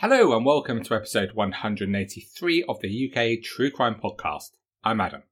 Hello 0.00 0.36
and 0.36 0.46
welcome 0.46 0.80
to 0.84 0.94
episode 0.94 1.32
183 1.32 2.62
of 2.68 2.78
the 2.78 3.10
UK 3.10 3.42
True 3.42 3.68
Crime 3.68 3.96
Podcast. 3.96 4.50
I'm 4.84 5.00
Adam. 5.00 5.24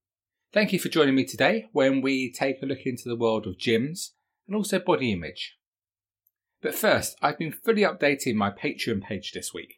Thank 0.52 0.72
you 0.72 0.80
for 0.80 0.88
joining 0.88 1.14
me 1.14 1.24
today 1.24 1.68
when 1.70 2.00
we 2.00 2.32
take 2.32 2.60
a 2.60 2.66
look 2.66 2.80
into 2.84 3.08
the 3.08 3.14
world 3.14 3.46
of 3.46 3.58
gyms 3.58 4.08
and 4.48 4.56
also 4.56 4.80
body 4.80 5.12
image. 5.12 5.56
But 6.62 6.74
first, 6.74 7.16
I've 7.22 7.38
been 7.38 7.52
fully 7.52 7.82
updating 7.82 8.34
my 8.34 8.50
Patreon 8.50 9.02
page 9.02 9.30
this 9.30 9.54
week. 9.54 9.74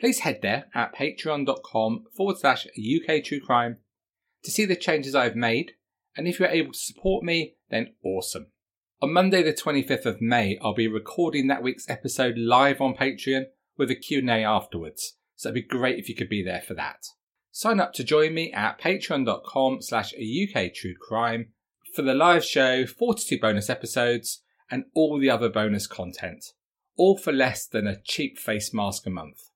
Please 0.00 0.20
head 0.20 0.38
there 0.40 0.64
at 0.74 0.94
patreon.com 0.94 2.04
forward 2.16 2.38
slash 2.38 2.66
UK 2.68 3.22
True 3.22 3.40
Crime 3.40 3.80
to 4.44 4.50
see 4.50 4.64
the 4.64 4.76
changes 4.76 5.14
I've 5.14 5.36
made, 5.36 5.72
and 6.16 6.26
if 6.26 6.40
you're 6.40 6.48
able 6.48 6.72
to 6.72 6.78
support 6.78 7.22
me, 7.22 7.56
then 7.68 7.92
awesome. 8.02 8.46
On 9.02 9.12
Monday 9.12 9.42
the 9.42 9.52
25th 9.52 10.06
of 10.06 10.22
May, 10.22 10.58
I'll 10.62 10.72
be 10.72 10.88
recording 10.88 11.48
that 11.48 11.62
week's 11.62 11.90
episode 11.90 12.38
live 12.38 12.80
on 12.80 12.94
Patreon 12.94 13.48
with 13.76 13.90
a 13.90 13.94
Q&A 13.94 14.44
afterwards. 14.44 15.16
So 15.36 15.48
it'd 15.48 15.54
be 15.54 15.62
great 15.62 15.98
if 15.98 16.08
you 16.08 16.14
could 16.14 16.28
be 16.28 16.42
there 16.42 16.62
for 16.62 16.74
that. 16.74 17.06
Sign 17.50 17.80
up 17.80 17.92
to 17.94 18.04
join 18.04 18.34
me 18.34 18.52
at 18.52 18.80
patreon.com 18.80 19.82
slash 19.82 20.14
for 21.94 22.02
the 22.02 22.14
live 22.14 22.44
show, 22.44 22.86
42 22.86 23.38
bonus 23.38 23.68
episodes, 23.68 24.42
and 24.70 24.84
all 24.94 25.18
the 25.18 25.28
other 25.28 25.50
bonus 25.50 25.86
content. 25.86 26.46
All 26.96 27.18
for 27.18 27.32
less 27.32 27.66
than 27.66 27.86
a 27.86 28.00
cheap 28.00 28.38
face 28.38 28.72
mask 28.72 29.06
a 29.06 29.10
month. 29.10 29.50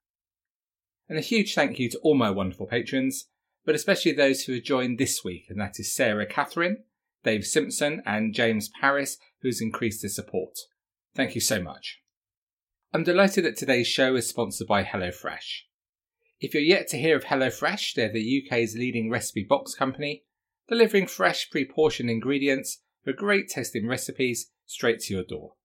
And 1.08 1.18
a 1.18 1.22
huge 1.22 1.54
thank 1.54 1.78
you 1.78 1.88
to 1.90 1.98
all 1.98 2.14
my 2.14 2.30
wonderful 2.30 2.66
patrons, 2.66 3.28
but 3.64 3.74
especially 3.74 4.12
those 4.12 4.42
who 4.42 4.54
have 4.54 4.64
joined 4.64 4.98
this 4.98 5.24
week, 5.24 5.46
and 5.48 5.60
that 5.60 5.78
is 5.78 5.94
Sarah 5.94 6.26
Catherine, 6.26 6.84
Dave 7.24 7.46
Simpson, 7.46 8.02
and 8.04 8.34
James 8.34 8.70
Paris, 8.80 9.18
who's 9.40 9.60
increased 9.60 10.02
their 10.02 10.10
support. 10.10 10.58
Thank 11.14 11.34
you 11.34 11.40
so 11.40 11.62
much. 11.62 12.00
I'm 12.96 13.04
delighted 13.04 13.44
that 13.44 13.58
today's 13.58 13.86
show 13.86 14.16
is 14.16 14.26
sponsored 14.26 14.66
by 14.66 14.82
HelloFresh. 14.82 15.64
If 16.40 16.54
you're 16.54 16.62
yet 16.62 16.88
to 16.88 16.96
hear 16.96 17.14
of 17.14 17.24
HelloFresh, 17.24 17.92
they're 17.92 18.10
the 18.10 18.42
UK's 18.42 18.74
leading 18.74 19.10
recipe 19.10 19.44
box 19.46 19.74
company, 19.74 20.24
delivering 20.66 21.06
fresh, 21.06 21.50
pre 21.50 21.66
portioned 21.66 22.08
ingredients 22.08 22.80
for 23.04 23.12
great 23.12 23.50
tasting 23.50 23.86
recipes 23.86 24.50
straight 24.64 25.00
to 25.00 25.12
your 25.12 25.24
door. 25.24 25.56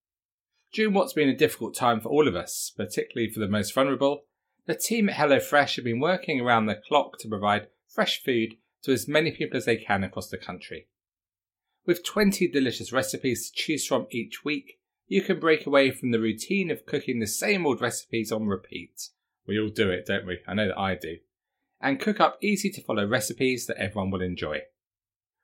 During 0.73 0.93
what's 0.93 1.13
been 1.13 1.29
a 1.29 1.33
difficult 1.33 1.73
time 1.73 2.01
for 2.01 2.09
all 2.09 2.27
of 2.27 2.35
us, 2.35 2.73
particularly 2.75 3.31
for 3.31 3.39
the 3.39 3.47
most 3.47 3.73
vulnerable, 3.73 4.23
the 4.65 4.75
team 4.75 5.07
at 5.07 5.15
HelloFresh 5.15 5.77
have 5.77 5.85
been 5.85 6.01
working 6.01 6.41
around 6.41 6.65
the 6.65 6.81
clock 6.85 7.17
to 7.19 7.29
provide 7.29 7.67
fresh 7.87 8.21
food 8.21 8.55
to 8.83 8.91
as 8.91 9.07
many 9.07 9.31
people 9.31 9.55
as 9.55 9.63
they 9.63 9.77
can 9.77 10.03
across 10.03 10.27
the 10.27 10.37
country. 10.37 10.89
With 11.85 12.03
20 12.03 12.49
delicious 12.49 12.91
recipes 12.91 13.49
to 13.49 13.55
choose 13.55 13.87
from 13.87 14.07
each 14.11 14.43
week, 14.43 14.80
you 15.11 15.21
can 15.21 15.41
break 15.41 15.65
away 15.65 15.91
from 15.91 16.11
the 16.11 16.21
routine 16.21 16.71
of 16.71 16.85
cooking 16.85 17.19
the 17.19 17.27
same 17.27 17.65
old 17.65 17.81
recipes 17.81 18.31
on 18.31 18.47
repeat. 18.47 19.09
We 19.45 19.59
all 19.59 19.67
do 19.67 19.89
it, 19.89 20.05
don't 20.05 20.25
we? 20.25 20.37
I 20.47 20.53
know 20.53 20.69
that 20.69 20.79
I 20.79 20.95
do. 20.95 21.17
And 21.81 21.99
cook 21.99 22.21
up 22.21 22.37
easy 22.41 22.69
to 22.69 22.81
follow 22.81 23.05
recipes 23.05 23.67
that 23.67 23.75
everyone 23.75 24.09
will 24.09 24.21
enjoy. 24.21 24.61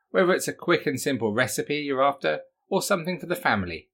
Whether 0.10 0.32
it's 0.32 0.48
a 0.48 0.54
quick 0.54 0.86
and 0.86 0.98
simple 0.98 1.34
recipe 1.34 1.80
you're 1.80 2.02
after, 2.02 2.40
or 2.70 2.82
something 2.82 3.20
for 3.20 3.26
the 3.26 3.36
family, 3.36 3.90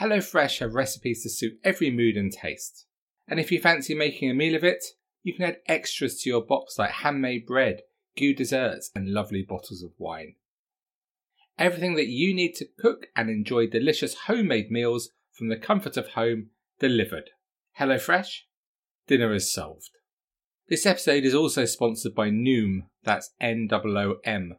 HelloFresh 0.00 0.60
have 0.60 0.74
recipes 0.74 1.24
to 1.24 1.30
suit 1.30 1.58
every 1.64 1.90
mood 1.90 2.16
and 2.16 2.32
taste. 2.32 2.86
And 3.26 3.40
if 3.40 3.50
you 3.50 3.60
fancy 3.60 3.96
making 3.96 4.30
a 4.30 4.34
meal 4.34 4.54
of 4.54 4.62
it, 4.62 4.84
you 5.24 5.34
can 5.34 5.46
add 5.46 5.58
extras 5.66 6.22
to 6.22 6.30
your 6.30 6.42
box 6.42 6.78
like 6.78 6.90
handmade 6.90 7.44
bread, 7.44 7.80
goo 8.16 8.34
desserts, 8.34 8.92
and 8.94 9.12
lovely 9.12 9.42
bottles 9.42 9.82
of 9.82 9.90
wine. 9.98 10.36
Everything 11.58 11.96
that 11.96 12.06
you 12.06 12.34
need 12.34 12.54
to 12.54 12.68
cook 12.78 13.06
and 13.16 13.28
enjoy 13.28 13.66
delicious 13.66 14.14
homemade 14.26 14.70
meals 14.70 15.10
from 15.32 15.48
the 15.48 15.56
comfort 15.56 15.96
of 15.96 16.08
home 16.10 16.50
delivered. 16.78 17.30
HelloFresh, 17.80 18.42
dinner 19.08 19.34
is 19.34 19.52
solved. 19.52 19.90
This 20.68 20.86
episode 20.86 21.24
is 21.24 21.34
also 21.34 21.64
sponsored 21.64 22.14
by 22.14 22.30
Noom, 22.30 22.82
that's 23.02 23.30
N 23.40 23.68
O 23.72 23.80
O 23.84 24.16
M. 24.24 24.56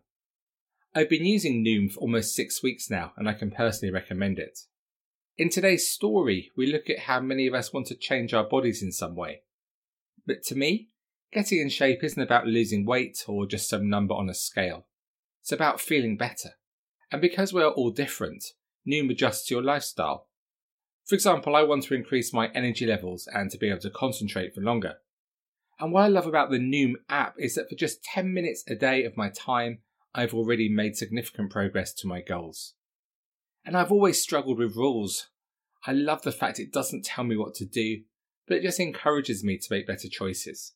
I've 0.93 1.09
been 1.09 1.25
using 1.25 1.63
Noom 1.63 1.91
for 1.91 1.99
almost 1.99 2.35
six 2.35 2.63
weeks 2.63 2.89
now, 2.89 3.13
and 3.15 3.29
I 3.29 3.33
can 3.33 3.51
personally 3.51 3.93
recommend 3.93 4.39
it. 4.39 4.59
In 5.37 5.49
today's 5.49 5.89
story, 5.89 6.51
we 6.57 6.69
look 6.69 6.89
at 6.89 6.99
how 6.99 7.21
many 7.21 7.47
of 7.47 7.53
us 7.53 7.71
want 7.71 7.87
to 7.87 7.95
change 7.95 8.33
our 8.33 8.43
bodies 8.43 8.83
in 8.83 8.91
some 8.91 9.15
way. 9.15 9.43
But 10.25 10.43
to 10.47 10.55
me, 10.55 10.89
getting 11.31 11.59
in 11.59 11.69
shape 11.69 12.03
isn't 12.03 12.21
about 12.21 12.47
losing 12.47 12.85
weight 12.85 13.23
or 13.27 13.45
just 13.45 13.69
some 13.69 13.89
number 13.89 14.15
on 14.15 14.29
a 14.29 14.33
scale. 14.33 14.87
It's 15.41 15.51
about 15.51 15.79
feeling 15.79 16.17
better. 16.17 16.55
And 17.11 17.21
because 17.21 17.53
we're 17.53 17.67
all 17.67 17.91
different, 17.91 18.43
Noom 18.87 19.09
adjusts 19.09 19.47
to 19.47 19.55
your 19.55 19.63
lifestyle. 19.63 20.27
For 21.05 21.15
example, 21.15 21.55
I 21.55 21.63
want 21.63 21.83
to 21.83 21.95
increase 21.95 22.33
my 22.33 22.49
energy 22.53 22.85
levels 22.85 23.27
and 23.33 23.49
to 23.51 23.57
be 23.57 23.69
able 23.69 23.81
to 23.81 23.89
concentrate 23.89 24.53
for 24.53 24.61
longer. 24.61 24.97
And 25.79 25.91
what 25.91 26.03
I 26.03 26.07
love 26.07 26.27
about 26.27 26.51
the 26.51 26.59
Noom 26.59 26.95
app 27.09 27.35
is 27.39 27.55
that 27.55 27.69
for 27.69 27.75
just 27.75 28.03
10 28.03 28.33
minutes 28.33 28.63
a 28.67 28.75
day 28.75 29.05
of 29.05 29.17
my 29.17 29.29
time, 29.29 29.79
I've 30.13 30.33
already 30.33 30.69
made 30.69 30.95
significant 30.95 31.51
progress 31.51 31.93
to 31.95 32.07
my 32.07 32.21
goals. 32.21 32.73
And 33.65 33.77
I've 33.77 33.91
always 33.91 34.21
struggled 34.21 34.59
with 34.59 34.75
rules. 34.75 35.29
I 35.85 35.93
love 35.93 36.21
the 36.23 36.31
fact 36.31 36.59
it 36.59 36.73
doesn't 36.73 37.05
tell 37.05 37.23
me 37.23 37.37
what 37.37 37.55
to 37.55 37.65
do, 37.65 38.01
but 38.47 38.57
it 38.57 38.63
just 38.63 38.79
encourages 38.79 39.43
me 39.43 39.57
to 39.57 39.67
make 39.69 39.87
better 39.87 40.09
choices. 40.09 40.73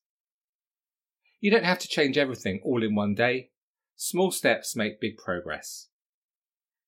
You 1.39 1.51
don't 1.51 1.65
have 1.65 1.79
to 1.79 1.87
change 1.87 2.17
everything 2.17 2.61
all 2.63 2.83
in 2.83 2.95
one 2.95 3.15
day. 3.15 3.49
Small 3.95 4.31
steps 4.31 4.75
make 4.75 5.01
big 5.01 5.17
progress. 5.17 5.89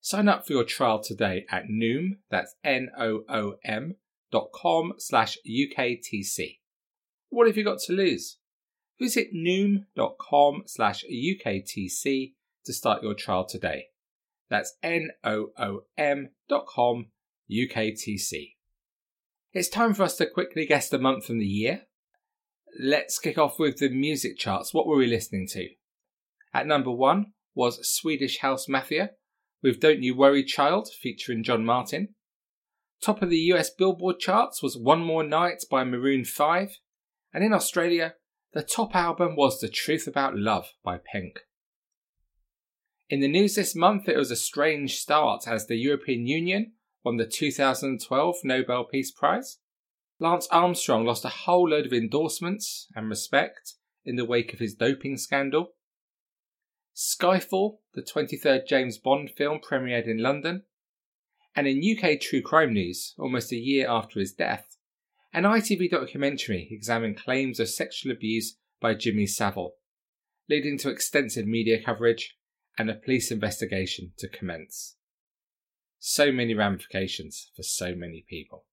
Sign 0.06 0.30
up 0.30 0.46
for 0.46 0.54
your 0.54 0.64
trial 0.64 1.02
today 1.02 1.48
at 1.50 1.64
Noom, 1.64 2.18
that's 2.30 2.54
N-O-O-M 2.64 3.96
dot 4.32 4.50
com 4.54 4.94
slash 5.00 5.36
UKTC. 5.50 6.60
What 7.30 7.48
have 7.48 7.58
you 7.58 7.64
got 7.64 7.80
to 7.88 7.94
lose? 7.94 8.38
Visit 9.00 9.30
noom.com 9.36 10.62
slash 10.68 11.04
UKTC 11.12 12.34
to 12.66 12.72
start 12.72 13.02
your 13.02 13.16
trial 13.16 13.48
today. 13.48 13.86
That's 14.48 14.76
N-O-O-M 14.84 16.30
dot 16.48 16.68
com 16.68 17.08
UKTC. 17.52 18.52
It's 19.54 19.70
time 19.70 19.96
for 19.96 20.04
us 20.04 20.18
to 20.18 20.28
quickly 20.28 20.68
guess 20.68 20.88
the 20.88 21.00
month 21.00 21.32
and 21.32 21.42
the 21.42 21.48
year. 21.48 21.82
Let's 22.80 23.18
kick 23.18 23.40
off 23.40 23.58
with 23.58 23.78
the 23.80 23.90
music 23.90 24.38
charts. 24.38 24.72
What 24.72 24.86
were 24.86 24.98
we 24.98 25.08
listening 25.08 25.48
to? 25.54 25.68
At 26.54 26.68
number 26.68 26.92
one 26.92 27.34
was 27.56 27.90
Swedish 27.90 28.42
House 28.42 28.70
Mafia 28.70 29.10
with 29.62 29.80
Don't 29.80 30.04
You 30.04 30.16
Worry 30.16 30.44
Child 30.44 30.90
featuring 31.02 31.44
John 31.44 31.66
Martin. 31.66 32.10
Top 33.02 33.22
of 33.22 33.30
the 33.30 33.52
US 33.54 33.70
Billboard 33.70 34.20
charts 34.20 34.64
was 34.64 34.78
One 34.78 35.04
More 35.04 35.24
Night 35.24 35.64
by 35.70 35.84
Maroon 35.84 36.26
5. 36.26 36.80
And 37.34 37.44
in 37.44 37.54
Australia, 37.54 38.16
the 38.54 38.64
top 38.64 38.96
album 38.96 39.36
was 39.36 39.60
The 39.60 39.70
Truth 39.70 40.08
About 40.08 40.38
Love 40.38 40.72
by 40.84 40.98
Pink. 40.98 41.42
In 43.10 43.20
the 43.20 43.28
news 43.28 43.56
this 43.56 43.76
month, 43.76 44.10
it 44.10 44.18
was 44.18 44.32
a 44.32 44.36
strange 44.36 44.98
start 44.98 45.48
as 45.48 45.68
the 45.68 45.76
European 45.76 46.26
Union 46.26 46.72
won 47.04 47.18
the 47.18 47.28
2012 47.28 48.36
Nobel 48.44 48.86
Peace 48.86 49.12
Prize. 49.12 49.60
Lance 50.20 50.48
Armstrong 50.52 51.06
lost 51.06 51.26
a 51.26 51.30
whole 51.30 51.70
load 51.70 51.86
of 51.86 51.94
endorsements 51.94 52.88
and 52.96 53.10
respect 53.10 53.74
in 54.04 54.16
the 54.16 54.26
wake 54.26 54.54
of 54.54 54.60
his 54.60 54.74
doping 54.74 55.18
scandal. 55.18 55.75
Skyfall, 56.96 57.80
the 57.94 58.02
23rd 58.02 58.66
James 58.66 58.98
Bond 58.98 59.30
film, 59.30 59.60
premiered 59.60 60.08
in 60.08 60.20
London. 60.20 60.64
And 61.56 61.68
in 61.68 61.82
UK 61.84 62.20
true 62.20 62.42
crime 62.42 62.74
news, 62.74 63.14
almost 63.18 63.52
a 63.52 63.58
year 63.58 63.90
after 63.90 64.20
his 64.20 64.34
death, 64.34 64.78
An 65.34 65.44
ITV 65.44 65.90
documentary 65.90 66.70
examined 66.72 67.18
claims 67.18 67.60
of 67.60 67.68
sexual 67.68 68.14
abuse 68.14 68.58
by 68.80 68.94
Jimmy 68.94 69.26
Savile, 69.26 69.74
leading 70.50 70.78
to 70.78 70.90
extensive 70.90 71.46
media 71.46 71.84
coverage 71.84 72.38
and 72.78 72.90
a 72.90 72.96
police 72.96 73.32
investigation 73.32 74.14
to 74.18 74.30
commence. 74.30 74.96
So 76.00 76.32
many 76.32 76.54
ramifications 76.54 77.52
for 77.54 77.64
so 77.64 77.94
many 77.94 78.26
people. 78.30 78.64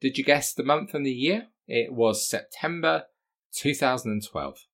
Did 0.00 0.18
you 0.18 0.24
guess 0.24 0.52
the 0.52 0.64
month 0.64 0.94
and 0.94 1.06
the 1.06 1.12
year? 1.12 1.46
It 1.68 1.92
was 1.92 2.28
September 2.28 3.04
2012. 3.54 4.66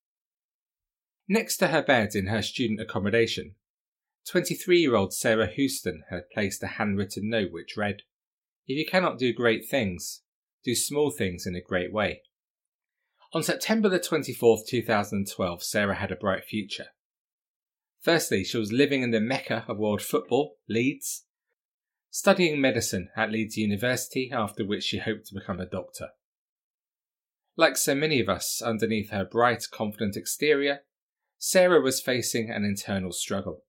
Next 1.29 1.59
to 1.59 1.69
her 1.69 1.83
bed 1.83 2.15
in 2.15 2.29
her 2.29 2.41
student 2.41 2.81
accommodation, 2.81 3.55
23 4.29 4.81
year 4.81 4.95
old 4.97 5.13
Sarah 5.13 5.47
Houston 5.47 6.05
had 6.11 6.31
placed 6.33 6.63
a 6.63 6.67
handwritten 6.67 7.29
note 7.29 7.53
which 7.53 7.77
read, 7.77 8.03
If 8.67 8.79
you 8.79 8.87
cannot 8.87 9.19
do 9.19 9.33
great 9.35 9.69
things, 9.69 10.23
do 10.65 10.75
small 10.75 11.11
things 11.11 11.47
in 11.47 11.55
a 11.55 11.61
great 11.61 11.93
way. 11.93 12.23
On 13.35 13.43
September 13.43 13.91
the 13.91 14.01
24th, 14.01 14.67
2012, 14.67 15.63
Sarah 15.63 15.97
had 15.97 16.11
a 16.11 16.17
bright 16.17 16.45
future. 16.45 16.87
Firstly, 18.01 18.43
she 18.43 18.57
was 18.57 18.73
living 18.73 19.03
in 19.03 19.11
the 19.11 19.21
mecca 19.21 19.67
of 19.69 19.77
world 19.77 20.01
football, 20.01 20.57
Leeds, 20.67 21.27
studying 22.11 22.59
medicine 22.59 23.11
at 23.17 23.31
Leeds 23.31 23.59
University, 23.59 24.31
after 24.33 24.65
which 24.65 24.85
she 24.85 24.99
hoped 24.99 25.27
to 25.27 25.35
become 25.35 25.61
a 25.61 25.67
doctor. 25.67 26.09
Like 27.55 27.77
so 27.77 27.95
many 27.95 28.19
of 28.19 28.31
us, 28.31 28.63
underneath 28.63 29.11
her 29.11 29.27
bright, 29.27 29.65
confident 29.71 30.17
exterior, 30.17 30.81
Sarah 31.40 31.81
was 31.81 32.00
facing 32.00 32.50
an 32.50 32.64
internal 32.64 33.12
struggle. 33.12 33.62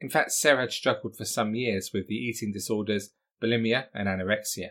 In 0.00 0.08
fact, 0.08 0.32
Sarah 0.32 0.62
had 0.62 0.72
struggled 0.72 1.16
for 1.16 1.26
some 1.26 1.54
years 1.54 1.90
with 1.92 2.06
the 2.06 2.14
eating 2.14 2.50
disorders 2.50 3.10
bulimia 3.42 3.86
and 3.92 4.08
anorexia. 4.08 4.70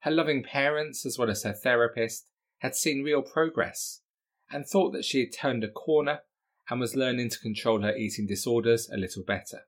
Her 0.00 0.10
loving 0.10 0.42
parents, 0.42 1.06
as 1.06 1.18
well 1.18 1.30
as 1.30 1.44
her 1.44 1.54
therapist, 1.54 2.28
had 2.58 2.74
seen 2.74 3.02
real 3.02 3.22
progress 3.22 4.02
and 4.50 4.66
thought 4.66 4.92
that 4.92 5.04
she 5.04 5.20
had 5.20 5.32
turned 5.32 5.64
a 5.64 5.68
corner 5.68 6.20
and 6.68 6.78
was 6.78 6.94
learning 6.94 7.30
to 7.30 7.38
control 7.38 7.80
her 7.80 7.96
eating 7.96 8.26
disorders 8.26 8.90
a 8.90 8.98
little 8.98 9.22
better. 9.22 9.62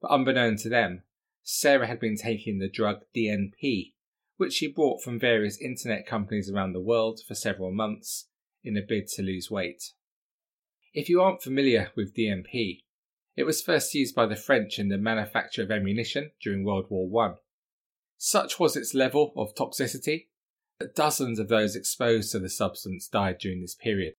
But 0.00 0.12
unbeknown 0.12 0.56
to 0.58 0.68
them, 0.68 1.02
Sarah 1.42 1.86
had 1.86 1.98
been 1.98 2.16
taking 2.16 2.58
the 2.58 2.68
drug 2.68 3.00
DNP, 3.16 3.94
which 4.36 4.52
she 4.52 4.68
bought 4.68 5.02
from 5.02 5.18
various 5.18 5.60
internet 5.60 6.06
companies 6.06 6.50
around 6.50 6.72
the 6.72 6.80
world 6.80 7.20
for 7.26 7.34
several 7.34 7.72
months 7.72 8.28
in 8.62 8.76
a 8.76 8.82
bid 8.82 9.08
to 9.08 9.22
lose 9.22 9.50
weight. 9.50 9.92
If 10.94 11.08
you 11.08 11.20
aren't 11.20 11.42
familiar 11.42 11.90
with 11.96 12.14
DNP, 12.14 12.84
it 13.34 13.42
was 13.42 13.60
first 13.60 13.94
used 13.94 14.14
by 14.14 14.26
the 14.26 14.36
French 14.36 14.78
in 14.78 14.90
the 14.90 14.96
manufacture 14.96 15.64
of 15.64 15.72
ammunition 15.72 16.30
during 16.40 16.62
World 16.64 16.86
War 16.88 17.24
I. 17.24 17.34
Such 18.16 18.60
was 18.60 18.76
its 18.76 18.94
level 18.94 19.32
of 19.36 19.56
toxicity 19.56 20.28
that 20.78 20.94
dozens 20.94 21.40
of 21.40 21.48
those 21.48 21.74
exposed 21.74 22.30
to 22.30 22.38
the 22.38 22.48
substance 22.48 23.08
died 23.08 23.38
during 23.38 23.60
this 23.60 23.74
period. 23.74 24.14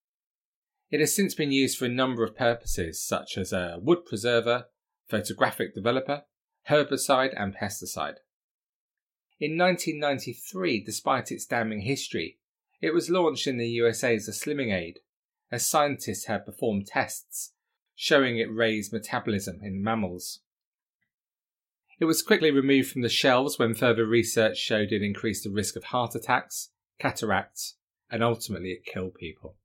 It 0.92 1.00
has 1.00 1.16
since 1.16 1.33
been 1.33 1.54
used 1.54 1.77
for 1.77 1.86
a 1.86 1.89
number 1.89 2.25
of 2.25 2.36
purposes, 2.36 3.01
such 3.01 3.38
as 3.38 3.54
a 3.54 3.77
wood 3.81 4.06
preserver, 4.06 4.66
photographic 5.10 5.74
developer, 5.74 6.24
herbicide, 6.69 7.33
and 7.38 7.56
pesticide. 7.56 8.18
In 9.39 9.57
1993, 9.57 10.83
despite 10.83 11.31
its 11.31 11.45
damning 11.45 11.81
history, 11.81 12.38
it 12.81 12.94
was 12.94 13.10
launched 13.10 13.48
in 13.48 13.57
the 13.57 13.69
USA 13.69 14.16
as 14.16 14.27
a 14.27 14.31
slimming 14.31 14.74
aid, 14.74 15.00
as 15.51 15.68
scientists 15.68 16.25
had 16.25 16.45
performed 16.45 16.88
tests 16.88 17.53
showing 17.95 18.38
it 18.38 18.53
raised 18.53 18.92
metabolism 18.92 19.59
in 19.63 19.81
mammals. 19.81 20.42
It 21.97 22.06
was 22.06 22.21
quickly 22.21 22.51
removed 22.51 22.92
from 22.92 23.01
the 23.01 23.09
shelves 23.09 23.57
when 23.57 23.74
further 23.74 24.06
research 24.06 24.57
showed 24.57 24.92
it 24.92 25.01
increased 25.01 25.45
the 25.45 25.50
risk 25.50 25.77
of 25.77 25.86
heart 25.86 26.13
attacks, 26.13 26.71
cataracts, 27.00 27.75
and 28.12 28.21
ultimately 28.21 28.71
it 28.71 28.86
killed 28.86 29.15
people. 29.15 29.56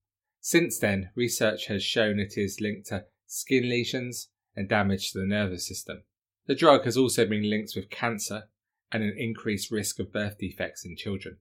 Since 0.41 0.79
then, 0.79 1.11
research 1.17 1.67
has 1.67 1.83
shown 1.83 2.21
it 2.21 2.35
is 2.37 2.61
linked 2.61 2.89
to 2.89 3.07
skin 3.27 3.69
lesions 3.69 4.29
and 4.55 4.69
damage 4.69 5.11
to 5.13 5.19
the 5.19 5.27
nervous 5.27 5.67
system. 5.67 6.05
The 6.47 6.55
drug 6.55 6.85
has 6.85 6.97
also 6.97 7.27
been 7.27 7.51
linked 7.51 7.73
with 7.75 7.91
cancer 7.91 8.45
and 8.93 9.03
an 9.03 9.15
increased 9.17 9.71
risk 9.71 9.99
of 9.99 10.13
birth 10.13 10.39
defects 10.39 10.85
in 10.85 10.97
children. 10.97 11.39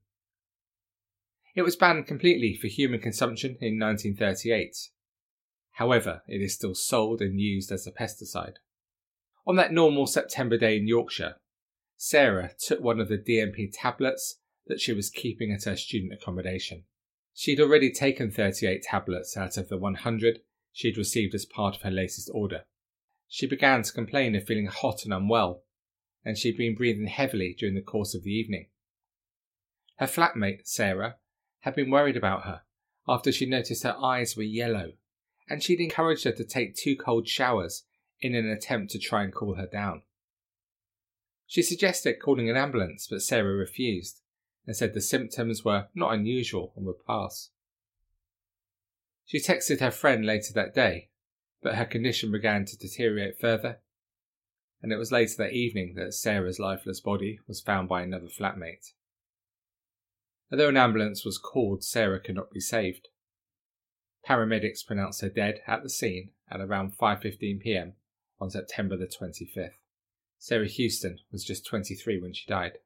It 1.56 1.64
was 1.64 1.76
banned 1.76 2.08
completely 2.08 2.56
for 2.56 2.68
human 2.68 3.00
consumption 3.00 3.58
in 3.60 3.80
1938. 3.80 4.76
However, 5.74 6.24
it 6.28 6.42
is 6.42 6.54
still 6.54 6.76
sold 6.76 7.22
and 7.22 7.40
used 7.40 7.72
as 7.72 7.88
a 7.88 7.92
pesticide. 7.92 8.56
On 9.48 9.56
that 9.56 9.74
normal 9.74 10.06
September 10.06 10.58
day 10.58 10.78
in 10.78 10.88
Yorkshire, 10.88 11.36
Sarah 11.98 12.52
took 12.60 12.82
one 12.82 13.00
of 13.00 13.10
the 13.10 13.18
DNP 13.18 13.72
tablets 13.74 14.40
that 14.68 14.80
she 14.80 14.94
was 14.94 15.10
keeping 15.10 15.52
at 15.52 15.64
her 15.64 15.76
student 15.76 16.14
accommodation. 16.14 16.84
She'd 17.34 17.60
already 17.60 17.92
taken 17.92 18.32
38 18.32 18.84
tablets 18.84 19.36
out 19.36 19.58
of 19.58 19.70
the 19.70 19.78
100 19.78 20.42
she'd 20.72 20.98
received 20.98 21.34
as 21.34 21.46
part 21.46 21.76
of 21.76 21.82
her 21.82 21.92
latest 21.92 22.30
order. 22.34 22.66
She 23.28 23.48
began 23.48 23.84
to 23.84 23.92
complain 23.92 24.36
of 24.36 24.46
feeling 24.46 24.68
hot 24.68 25.04
and 25.04 25.14
unwell, 25.14 25.64
and 26.24 26.38
she'd 26.38 26.58
been 26.58 26.76
breathing 26.76 27.08
heavily 27.08 27.56
during 27.58 27.76
the 27.76 27.82
course 27.82 28.14
of 28.14 28.24
the 28.24 28.32
evening. 28.32 28.68
Her 29.98 30.08
flatmate, 30.08 30.68
Sarah, 30.68 31.18
had 31.62 31.76
been 31.76 31.92
worried 31.92 32.18
about 32.18 32.44
her 32.44 32.62
after 33.08 33.32
she 33.32 33.46
noticed 33.46 33.84
her 33.84 33.98
eyes 33.98 34.38
were 34.38 34.44
yellow, 34.44 34.94
and 35.50 35.64
she'd 35.64 35.80
encouraged 35.80 36.24
her 36.24 36.32
to 36.32 36.44
take 36.44 36.76
two 36.76 36.96
cold 36.96 37.28
showers 37.28 37.86
in 38.22 38.36
an 38.36 38.48
attempt 38.48 38.92
to 38.92 39.00
try 39.00 39.24
and 39.24 39.34
cool 39.34 39.56
her 39.56 39.66
down. 39.66 40.04
She 41.48 41.64
suggested 41.64 42.20
calling 42.22 42.50
an 42.50 42.56
ambulance, 42.56 43.08
but 43.10 43.24
Sarah 43.24 43.56
refused 43.56 44.22
and 44.68 44.76
said 44.76 44.94
the 44.94 45.02
symptoms 45.02 45.66
were 45.66 45.88
not 45.96 46.14
unusual 46.14 46.74
and 46.76 46.86
would 46.86 47.04
pass. 47.08 47.50
She 49.26 49.40
texted 49.40 49.80
her 49.80 49.92
friend 49.92 50.26
later 50.26 50.54
that 50.54 50.76
day, 50.76 51.10
but 51.64 51.76
her 51.76 51.86
condition 51.86 52.32
began 52.32 52.66
to 52.66 52.78
deteriorate 52.78 53.40
further, 53.40 53.80
and 54.82 54.94
it 54.94 54.98
was 54.98 55.12
later 55.12 55.34
that 55.38 55.54
evening 55.54 55.96
that 55.96 56.14
Sarah's 56.14 56.60
lifeless 56.60 57.00
body 57.00 57.40
was 57.48 57.60
found 57.60 57.90
by 57.90 58.04
another 58.04 58.28
flatmate. 58.28 58.94
Although 60.52 60.70
an 60.70 60.78
ambulance 60.78 61.24
was 61.24 61.38
called, 61.38 61.84
Sarah 61.84 62.20
could 62.20 62.36
not 62.36 62.52
be 62.52 62.60
saved. 62.60 63.10
Paramedics 64.28 64.86
pronounced 64.86 65.22
her 65.22 65.30
dead 65.30 65.62
at 65.68 65.84
the 65.84 65.90
scene 65.90 66.32
at 66.50 66.62
around 66.62 66.98
5:15 66.98 67.62
p.m. 67.62 67.94
on 68.40 68.50
September 68.50 68.98
the 68.98 69.08
25th. 69.08 69.78
Sarah 70.38 70.68
Houston 70.68 71.20
was 71.32 71.44
just 71.44 71.66
23 71.66 72.20
when 72.22 72.34
she 72.34 72.48
died. 72.48 72.80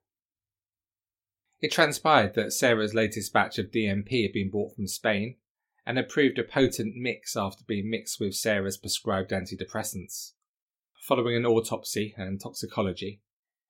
It 1.62 1.72
transpired 1.72 2.34
that 2.36 2.52
Sarah's 2.52 2.94
latest 2.94 3.32
batch 3.32 3.58
of 3.58 3.72
DNP 3.72 4.24
had 4.24 4.34
been 4.34 4.50
bought 4.50 4.76
from 4.76 4.88
Spain 4.88 5.38
and 5.86 5.98
had 5.98 6.10
proved 6.10 6.40
a 6.40 6.44
potent 6.44 6.96
mix 6.96 7.38
after 7.38 7.64
being 7.66 7.90
mixed 7.90 8.20
with 8.20 8.36
Sarah's 8.36 8.78
prescribed 8.78 9.32
antidepressants. 9.32 10.34
Following 11.02 11.36
an 11.36 11.46
autopsy 11.46 12.14
and 12.18 12.42
toxicology, 12.42 13.22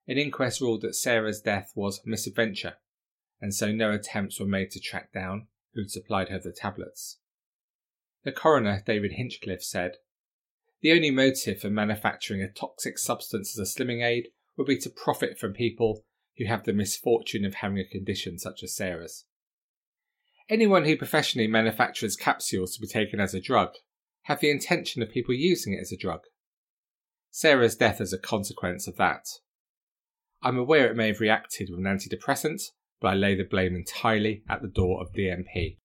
an 0.07 0.17
inquest 0.17 0.61
ruled 0.61 0.81
that 0.81 0.95
Sarah's 0.95 1.41
death 1.41 1.71
was 1.75 2.01
misadventure, 2.05 2.77
and 3.43 3.53
so 3.53 3.73
no 3.73 3.91
attempts 3.91 4.39
were 4.39 4.45
made 4.45 4.71
to 4.71 4.79
track 4.79 5.11
down 5.11 5.47
who'd 5.73 5.91
supplied 5.91 6.29
her 6.29 6.39
the 6.39 6.53
tablets. 6.53 7.19
The 8.23 8.31
coroner, 8.31 8.81
David 8.85 9.11
Hinchcliffe, 9.17 9.61
said, 9.61 9.97
The 10.81 10.93
only 10.93 11.11
motive 11.11 11.59
for 11.59 11.69
manufacturing 11.69 12.41
a 12.41 12.47
toxic 12.47 12.97
substance 12.97 13.59
as 13.59 13.59
a 13.59 13.69
slimming 13.69 14.01
aid 14.01 14.29
would 14.55 14.65
be 14.65 14.77
to 14.77 14.89
profit 14.89 15.37
from 15.37 15.51
people 15.51 16.05
who 16.37 16.45
have 16.45 16.63
the 16.63 16.71
misfortune 16.71 17.43
of 17.43 17.55
having 17.55 17.79
a 17.79 17.85
condition 17.85 18.39
such 18.39 18.63
as 18.63 18.73
Sarah's. 18.73 19.25
Anyone 20.47 20.85
who 20.85 20.95
professionally 20.95 21.47
manufactures 21.47 22.15
capsules 22.15 22.73
to 22.75 22.79
be 22.79 22.87
taken 22.87 23.19
as 23.19 23.33
a 23.33 23.41
drug 23.41 23.71
have 24.23 24.39
the 24.39 24.51
intention 24.51 25.01
of 25.01 25.11
people 25.11 25.33
using 25.33 25.73
it 25.73 25.81
as 25.81 25.91
a 25.91 25.97
drug. 25.97 26.21
Sarah's 27.29 27.75
death 27.75 27.99
is 27.99 28.13
a 28.13 28.17
consequence 28.17 28.87
of 28.87 28.95
that. 28.95 29.27
I'm 30.41 30.57
aware 30.57 30.87
it 30.87 30.95
may 30.95 31.07
have 31.07 31.19
reacted 31.19 31.67
with 31.69 31.79
an 31.79 31.85
antidepressant, 31.85 32.61
but 33.03 33.09
I 33.09 33.15
lay 33.15 33.35
the 33.35 33.43
blame 33.43 33.75
entirely 33.75 34.43
at 34.47 34.61
the 34.61 34.69
door 34.69 35.01
of 35.01 35.11
DNP. 35.11 35.75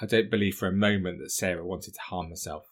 I 0.00 0.06
don't 0.06 0.30
believe 0.30 0.54
for 0.54 0.68
a 0.68 0.72
moment 0.72 1.18
that 1.18 1.32
Sarah 1.32 1.66
wanted 1.66 1.94
to 1.94 2.00
harm 2.02 2.30
herself. 2.30 2.66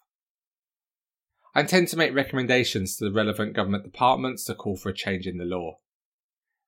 I 1.56 1.62
intend 1.62 1.88
to 1.88 1.96
make 1.96 2.14
recommendations 2.14 2.96
to 2.96 3.04
the 3.04 3.12
relevant 3.12 3.52
government 3.52 3.82
departments 3.82 4.44
to 4.44 4.54
call 4.54 4.76
for 4.76 4.90
a 4.90 4.94
change 4.94 5.26
in 5.26 5.38
the 5.38 5.44
law. 5.44 5.80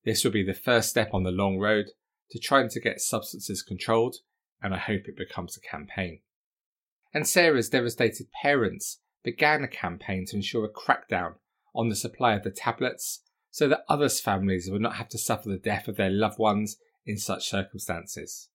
This 0.05 0.25
will 0.25 0.33
be 0.33 0.43
the 0.43 0.53
first 0.53 0.91
step 0.91 1.11
on 1.15 1.23
the 1.23 1.31
long 1.31 1.59
road 1.59 1.91
to 2.33 2.41
trying 2.41 2.69
to 2.71 2.81
get 2.81 3.01
substances 3.01 3.63
controlled, 3.63 4.17
and 4.61 4.75
I 4.75 4.79
hope 4.79 5.03
it 5.07 5.17
becomes 5.17 5.57
a 5.57 5.61
campaign. 5.61 6.23
And 7.15 7.29
Sarah's 7.29 7.69
devastated 7.69 8.33
parents 8.43 8.99
began 9.23 9.63
a 9.63 9.69
campaign 9.69 10.27
to 10.27 10.37
ensure 10.37 10.65
a 10.65 10.69
crackdown 10.69 11.35
on 11.73 11.89
the 11.89 11.95
supply 11.95 12.35
of 12.35 12.43
the 12.43 12.51
tablets 12.51 13.23
so 13.53 13.69
that 13.69 13.85
others' 13.89 14.21
families 14.21 14.69
would 14.69 14.83
not 14.83 14.97
have 14.97 15.09
to 15.11 15.19
suffer 15.19 15.49
the 15.49 15.57
death 15.57 15.87
of 15.87 15.97
their 15.97 16.11
loved 16.11 16.41
ones 16.41 16.79
in 17.07 17.17
such 17.17 17.49
circumstances. 17.49 18.49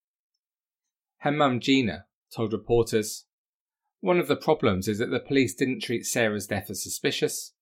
Her 1.20 1.32
mum, 1.32 1.60
Gina, 1.60 2.06
told 2.36 2.54
reporters, 2.54 3.26
One 4.00 4.20
of 4.20 4.28
the 4.28 4.36
problems 4.36 4.88
is 4.88 5.00
that 5.00 5.10
the 5.10 5.20
police 5.20 5.56
didn't 5.56 5.82
treat 5.82 6.06
Sarah's 6.06 6.48
death 6.48 6.70
as 6.70 6.84
suspicious. 6.84 7.54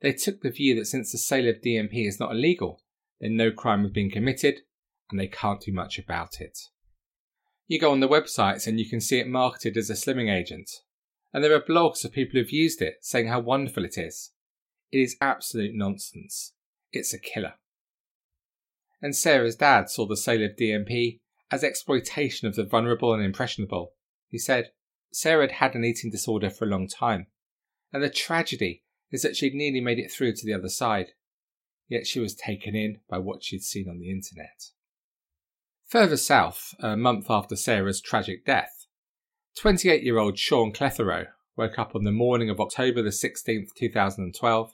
They 0.00 0.12
took 0.12 0.40
the 0.40 0.50
view 0.50 0.74
that 0.76 0.86
since 0.86 1.12
the 1.12 1.18
sale 1.18 1.48
of 1.48 1.60
DNP 1.60 2.06
is 2.06 2.20
not 2.20 2.32
illegal, 2.32 2.82
then 3.20 3.36
no 3.36 3.50
crime 3.50 3.82
has 3.82 3.92
been 3.92 4.10
committed, 4.10 4.60
and 5.10 5.20
they 5.20 5.28
can't 5.28 5.60
do 5.60 5.72
much 5.72 5.98
about 5.98 6.40
it. 6.40 6.58
You 7.66 7.78
go 7.78 7.92
on 7.92 8.00
the 8.00 8.08
websites 8.08 8.66
and 8.66 8.78
you 8.78 8.88
can 8.88 9.00
see 9.00 9.18
it 9.18 9.28
marketed 9.28 9.76
as 9.76 9.88
a 9.88 9.94
slimming 9.94 10.30
agent, 10.30 10.70
and 11.32 11.42
there 11.42 11.54
are 11.54 11.60
blogs 11.60 12.04
of 12.04 12.12
people 12.12 12.38
who've 12.38 12.50
used 12.50 12.82
it 12.82 12.96
saying 13.00 13.28
how 13.28 13.40
wonderful 13.40 13.84
it 13.84 13.96
is. 13.96 14.32
It 14.92 14.98
is 14.98 15.16
absolute 15.20 15.74
nonsense. 15.74 16.52
It's 16.92 17.14
a 17.14 17.18
killer. 17.18 17.54
And 19.04 19.14
Sarah's 19.14 19.54
dad 19.54 19.90
saw 19.90 20.06
the 20.06 20.16
sale 20.16 20.42
of 20.42 20.56
DNP 20.56 21.20
as 21.50 21.62
exploitation 21.62 22.48
of 22.48 22.54
the 22.54 22.64
vulnerable 22.64 23.12
and 23.12 23.22
impressionable. 23.22 23.92
He 24.28 24.38
said 24.38 24.70
Sarah 25.12 25.42
had 25.42 25.52
had 25.52 25.74
an 25.74 25.84
eating 25.84 26.10
disorder 26.10 26.48
for 26.48 26.64
a 26.64 26.68
long 26.68 26.88
time, 26.88 27.26
and 27.92 28.02
the 28.02 28.08
tragedy 28.08 28.82
is 29.10 29.20
that 29.20 29.36
she'd 29.36 29.52
nearly 29.52 29.82
made 29.82 29.98
it 29.98 30.10
through 30.10 30.32
to 30.32 30.46
the 30.46 30.54
other 30.54 30.70
side, 30.70 31.08
yet 31.86 32.06
she 32.06 32.18
was 32.18 32.34
taken 32.34 32.74
in 32.74 33.00
by 33.06 33.18
what 33.18 33.44
she'd 33.44 33.62
seen 33.62 33.90
on 33.90 33.98
the 33.98 34.10
internet. 34.10 34.70
Further 35.88 36.16
south, 36.16 36.74
a 36.80 36.96
month 36.96 37.26
after 37.28 37.56
Sarah's 37.56 38.00
tragic 38.00 38.46
death, 38.46 38.86
28 39.58 40.02
year 40.02 40.16
old 40.16 40.38
Sean 40.38 40.72
Clitheroe 40.72 41.26
woke 41.58 41.78
up 41.78 41.94
on 41.94 42.04
the 42.04 42.10
morning 42.10 42.48
of 42.48 42.58
October 42.58 43.02
the 43.02 43.10
16th, 43.10 43.68
2012, 43.76 44.72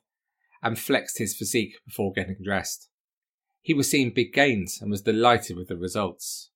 and 0.62 0.78
flexed 0.78 1.18
his 1.18 1.36
physique 1.36 1.74
before 1.84 2.12
getting 2.12 2.36
dressed. 2.40 2.90
He 3.62 3.74
was 3.74 3.90
seeing 3.90 4.10
big 4.10 4.32
gains 4.32 4.80
and 4.80 4.90
was 4.90 5.02
delighted 5.02 5.56
with 5.56 5.68
the 5.68 5.76
results. 5.76 6.50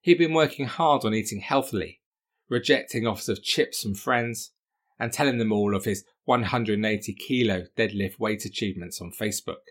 He'd 0.00 0.18
been 0.18 0.34
working 0.34 0.66
hard 0.66 1.04
on 1.04 1.14
eating 1.14 1.40
healthily, 1.40 2.00
rejecting 2.48 3.06
offers 3.06 3.28
of 3.28 3.42
chips 3.42 3.82
from 3.82 3.94
friends, 3.94 4.52
and 4.98 5.12
telling 5.12 5.38
them 5.38 5.52
all 5.52 5.74
of 5.74 5.84
his 5.84 6.04
180 6.24 7.14
kilo 7.14 7.64
deadlift 7.76 8.18
weight 8.18 8.44
achievements 8.44 9.00
on 9.00 9.12
Facebook. 9.12 9.64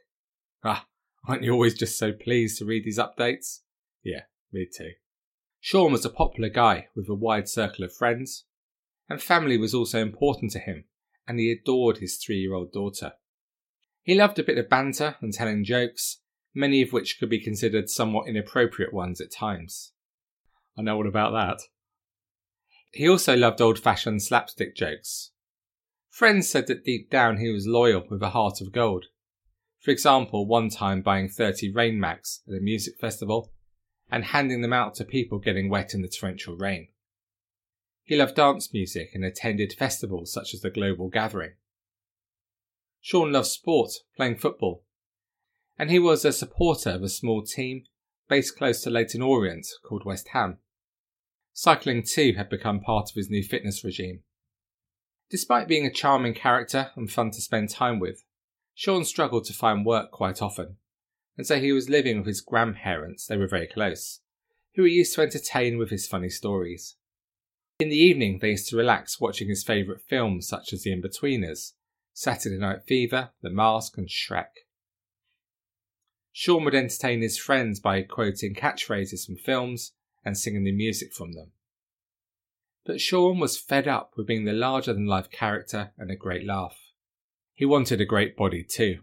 Ah, 0.63 0.87
aren't 1.27 1.43
you 1.43 1.51
always 1.51 1.77
just 1.77 1.97
so 1.97 2.11
pleased 2.11 2.59
to 2.59 2.65
read 2.65 2.83
these 2.83 2.99
updates? 2.99 3.59
Yeah, 4.03 4.23
me 4.51 4.67
too. 4.71 4.91
Sean 5.59 5.91
was 5.91 6.05
a 6.05 6.09
popular 6.09 6.49
guy 6.49 6.89
with 6.95 7.09
a 7.09 7.15
wide 7.15 7.49
circle 7.49 7.83
of 7.85 7.93
friends, 7.93 8.45
and 9.09 9.21
family 9.21 9.57
was 9.57 9.73
also 9.73 9.99
important 10.01 10.51
to 10.51 10.59
him, 10.59 10.85
and 11.27 11.39
he 11.39 11.51
adored 11.51 11.97
his 11.97 12.17
three 12.17 12.37
year 12.37 12.53
old 12.53 12.71
daughter. 12.71 13.13
He 14.03 14.15
loved 14.15 14.37
a 14.37 14.43
bit 14.43 14.57
of 14.57 14.69
banter 14.69 15.15
and 15.21 15.33
telling 15.33 15.63
jokes, 15.63 16.19
many 16.55 16.81
of 16.81 16.93
which 16.93 17.19
could 17.19 17.29
be 17.29 17.39
considered 17.39 17.89
somewhat 17.89 18.27
inappropriate 18.27 18.93
ones 18.93 19.19
at 19.19 19.31
times. 19.31 19.91
I 20.77 20.81
know 20.81 20.95
all 20.95 21.07
about 21.07 21.31
that. 21.33 21.63
He 22.91 23.07
also 23.09 23.35
loved 23.35 23.61
old 23.61 23.77
fashioned 23.77 24.23
slapstick 24.23 24.75
jokes. 24.75 25.31
Friends 26.09 26.49
said 26.49 26.67
that 26.67 26.85
deep 26.85 27.11
down 27.11 27.37
he 27.37 27.51
was 27.51 27.67
loyal 27.67 28.05
with 28.09 28.23
a 28.23 28.29
heart 28.29 28.61
of 28.61 28.71
gold. 28.71 29.07
For 29.81 29.91
example, 29.91 30.47
one 30.47 30.69
time 30.69 31.01
buying 31.01 31.27
30 31.27 31.73
Rain 31.73 31.99
Macs 31.99 32.41
at 32.47 32.57
a 32.57 32.61
music 32.61 32.95
festival 32.99 33.51
and 34.09 34.23
handing 34.23 34.61
them 34.61 34.71
out 34.71 34.95
to 34.95 35.03
people 35.03 35.39
getting 35.39 35.69
wet 35.69 35.93
in 35.93 36.01
the 36.01 36.07
torrential 36.07 36.55
rain. 36.55 36.87
He 38.03 38.15
loved 38.15 38.35
dance 38.35 38.71
music 38.71 39.09
and 39.13 39.25
attended 39.25 39.73
festivals 39.73 40.31
such 40.31 40.53
as 40.53 40.61
the 40.61 40.69
Global 40.69 41.09
Gathering. 41.09 41.55
Sean 43.01 43.33
loved 43.33 43.47
sport, 43.47 43.91
playing 44.15 44.37
football, 44.37 44.84
and 45.77 45.91
he 45.91 45.99
was 45.99 46.25
a 46.25 46.31
supporter 46.31 46.91
of 46.91 47.03
a 47.03 47.09
small 47.09 47.43
team 47.43 47.83
based 48.27 48.57
close 48.57 48.81
to 48.81 48.89
Leyton 48.89 49.21
Orient 49.21 49.67
called 49.83 50.05
West 50.05 50.29
Ham. 50.29 50.57
Cycling 51.53 52.03
too 52.03 52.33
had 52.37 52.49
become 52.49 52.79
part 52.79 53.09
of 53.09 53.15
his 53.15 53.29
new 53.29 53.43
fitness 53.43 53.83
regime. 53.83 54.21
Despite 55.29 55.67
being 55.67 55.85
a 55.85 55.91
charming 55.91 56.33
character 56.33 56.91
and 56.95 57.09
fun 57.09 57.31
to 57.31 57.41
spend 57.41 57.69
time 57.69 57.99
with, 57.99 58.23
Sean 58.73 59.05
struggled 59.05 59.45
to 59.45 59.53
find 59.53 59.85
work 59.85 60.11
quite 60.11 60.41
often 60.41 60.77
and 61.37 61.45
so 61.45 61.59
he 61.59 61.71
was 61.71 61.89
living 61.89 62.17
with 62.17 62.27
his 62.27 62.41
grandparents, 62.41 63.27
they 63.27 63.37
were 63.37 63.47
very 63.47 63.67
close, 63.67 64.21
who 64.75 64.83
he 64.83 64.93
used 64.93 65.13
to 65.15 65.21
entertain 65.21 65.77
with 65.77 65.89
his 65.89 66.07
funny 66.07 66.29
stories. 66.29 66.95
In 67.79 67.89
the 67.89 67.97
evening, 67.97 68.39
they 68.39 68.51
used 68.51 68.69
to 68.69 68.77
relax 68.77 69.19
watching 69.19 69.49
his 69.49 69.63
favourite 69.63 70.01
films 70.01 70.47
such 70.47 70.71
as 70.71 70.83
The 70.83 70.91
Inbetweeners, 70.91 71.73
Saturday 72.13 72.57
Night 72.57 72.83
Fever, 72.87 73.31
The 73.41 73.49
Mask, 73.49 73.97
and 73.97 74.07
Shrek. 74.07 74.64
Sean 76.37 76.65
would 76.65 76.75
entertain 76.75 77.21
his 77.21 77.37
friends 77.37 77.79
by 77.79 78.01
quoting 78.01 78.53
catchphrases 78.53 79.25
from 79.25 79.37
films 79.37 79.93
and 80.25 80.37
singing 80.37 80.65
the 80.65 80.71
music 80.73 81.13
from 81.13 81.31
them. 81.31 81.51
But 82.85 82.99
Sean 82.99 83.39
was 83.39 83.57
fed 83.57 83.87
up 83.87 84.11
with 84.17 84.27
being 84.27 84.43
the 84.43 84.51
larger 84.51 84.91
than 84.91 85.05
life 85.05 85.31
character 85.31 85.93
and 85.97 86.11
a 86.11 86.15
great 86.17 86.45
laugh. 86.45 86.75
He 87.53 87.63
wanted 87.63 88.01
a 88.01 88.05
great 88.05 88.35
body 88.35 88.65
too. 88.65 88.99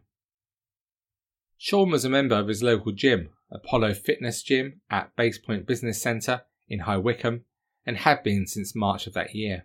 Sean 1.56 1.90
was 1.90 2.04
a 2.04 2.10
member 2.10 2.34
of 2.34 2.48
his 2.48 2.62
local 2.62 2.92
gym, 2.92 3.30
Apollo 3.50 3.94
Fitness 3.94 4.42
Gym 4.42 4.82
at 4.90 5.16
Base 5.16 5.38
Point 5.38 5.66
Business 5.66 6.02
Centre 6.02 6.42
in 6.68 6.80
High 6.80 6.98
Wycombe, 6.98 7.46
and 7.86 7.96
had 7.96 8.22
been 8.22 8.46
since 8.46 8.76
March 8.76 9.06
of 9.06 9.14
that 9.14 9.34
year. 9.34 9.64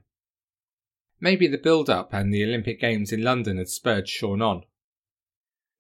Maybe 1.20 1.48
the 1.48 1.58
build 1.58 1.90
up 1.90 2.14
and 2.14 2.34
the 2.34 2.46
Olympic 2.46 2.80
Games 2.80 3.12
in 3.12 3.24
London 3.24 3.58
had 3.58 3.68
spurred 3.68 4.08
Sean 4.08 4.42
on. 4.42 4.64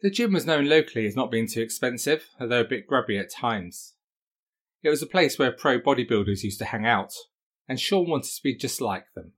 The 0.01 0.11
gym 0.11 0.33
was 0.33 0.45
known 0.45 0.67
locally 0.67 1.05
as 1.07 1.15
not 1.15 1.31
being 1.31 1.47
too 1.47 1.61
expensive, 1.61 2.29
although 2.39 2.61
a 2.61 2.67
bit 2.67 2.87
grubby 2.87 3.17
at 3.17 3.31
times. 3.31 3.95
It 4.83 4.89
was 4.89 5.01
a 5.01 5.07
place 5.07 5.39
where 5.39 5.51
pro 5.51 5.79
bodybuilders 5.79 6.43
used 6.43 6.59
to 6.59 6.65
hang 6.65 6.85
out, 6.85 7.13
and 7.67 7.79
Sean 7.79 8.09
wanted 8.09 8.31
to 8.31 8.43
be 8.43 8.55
just 8.55 8.79
like 8.79 9.05
them. 9.15 9.33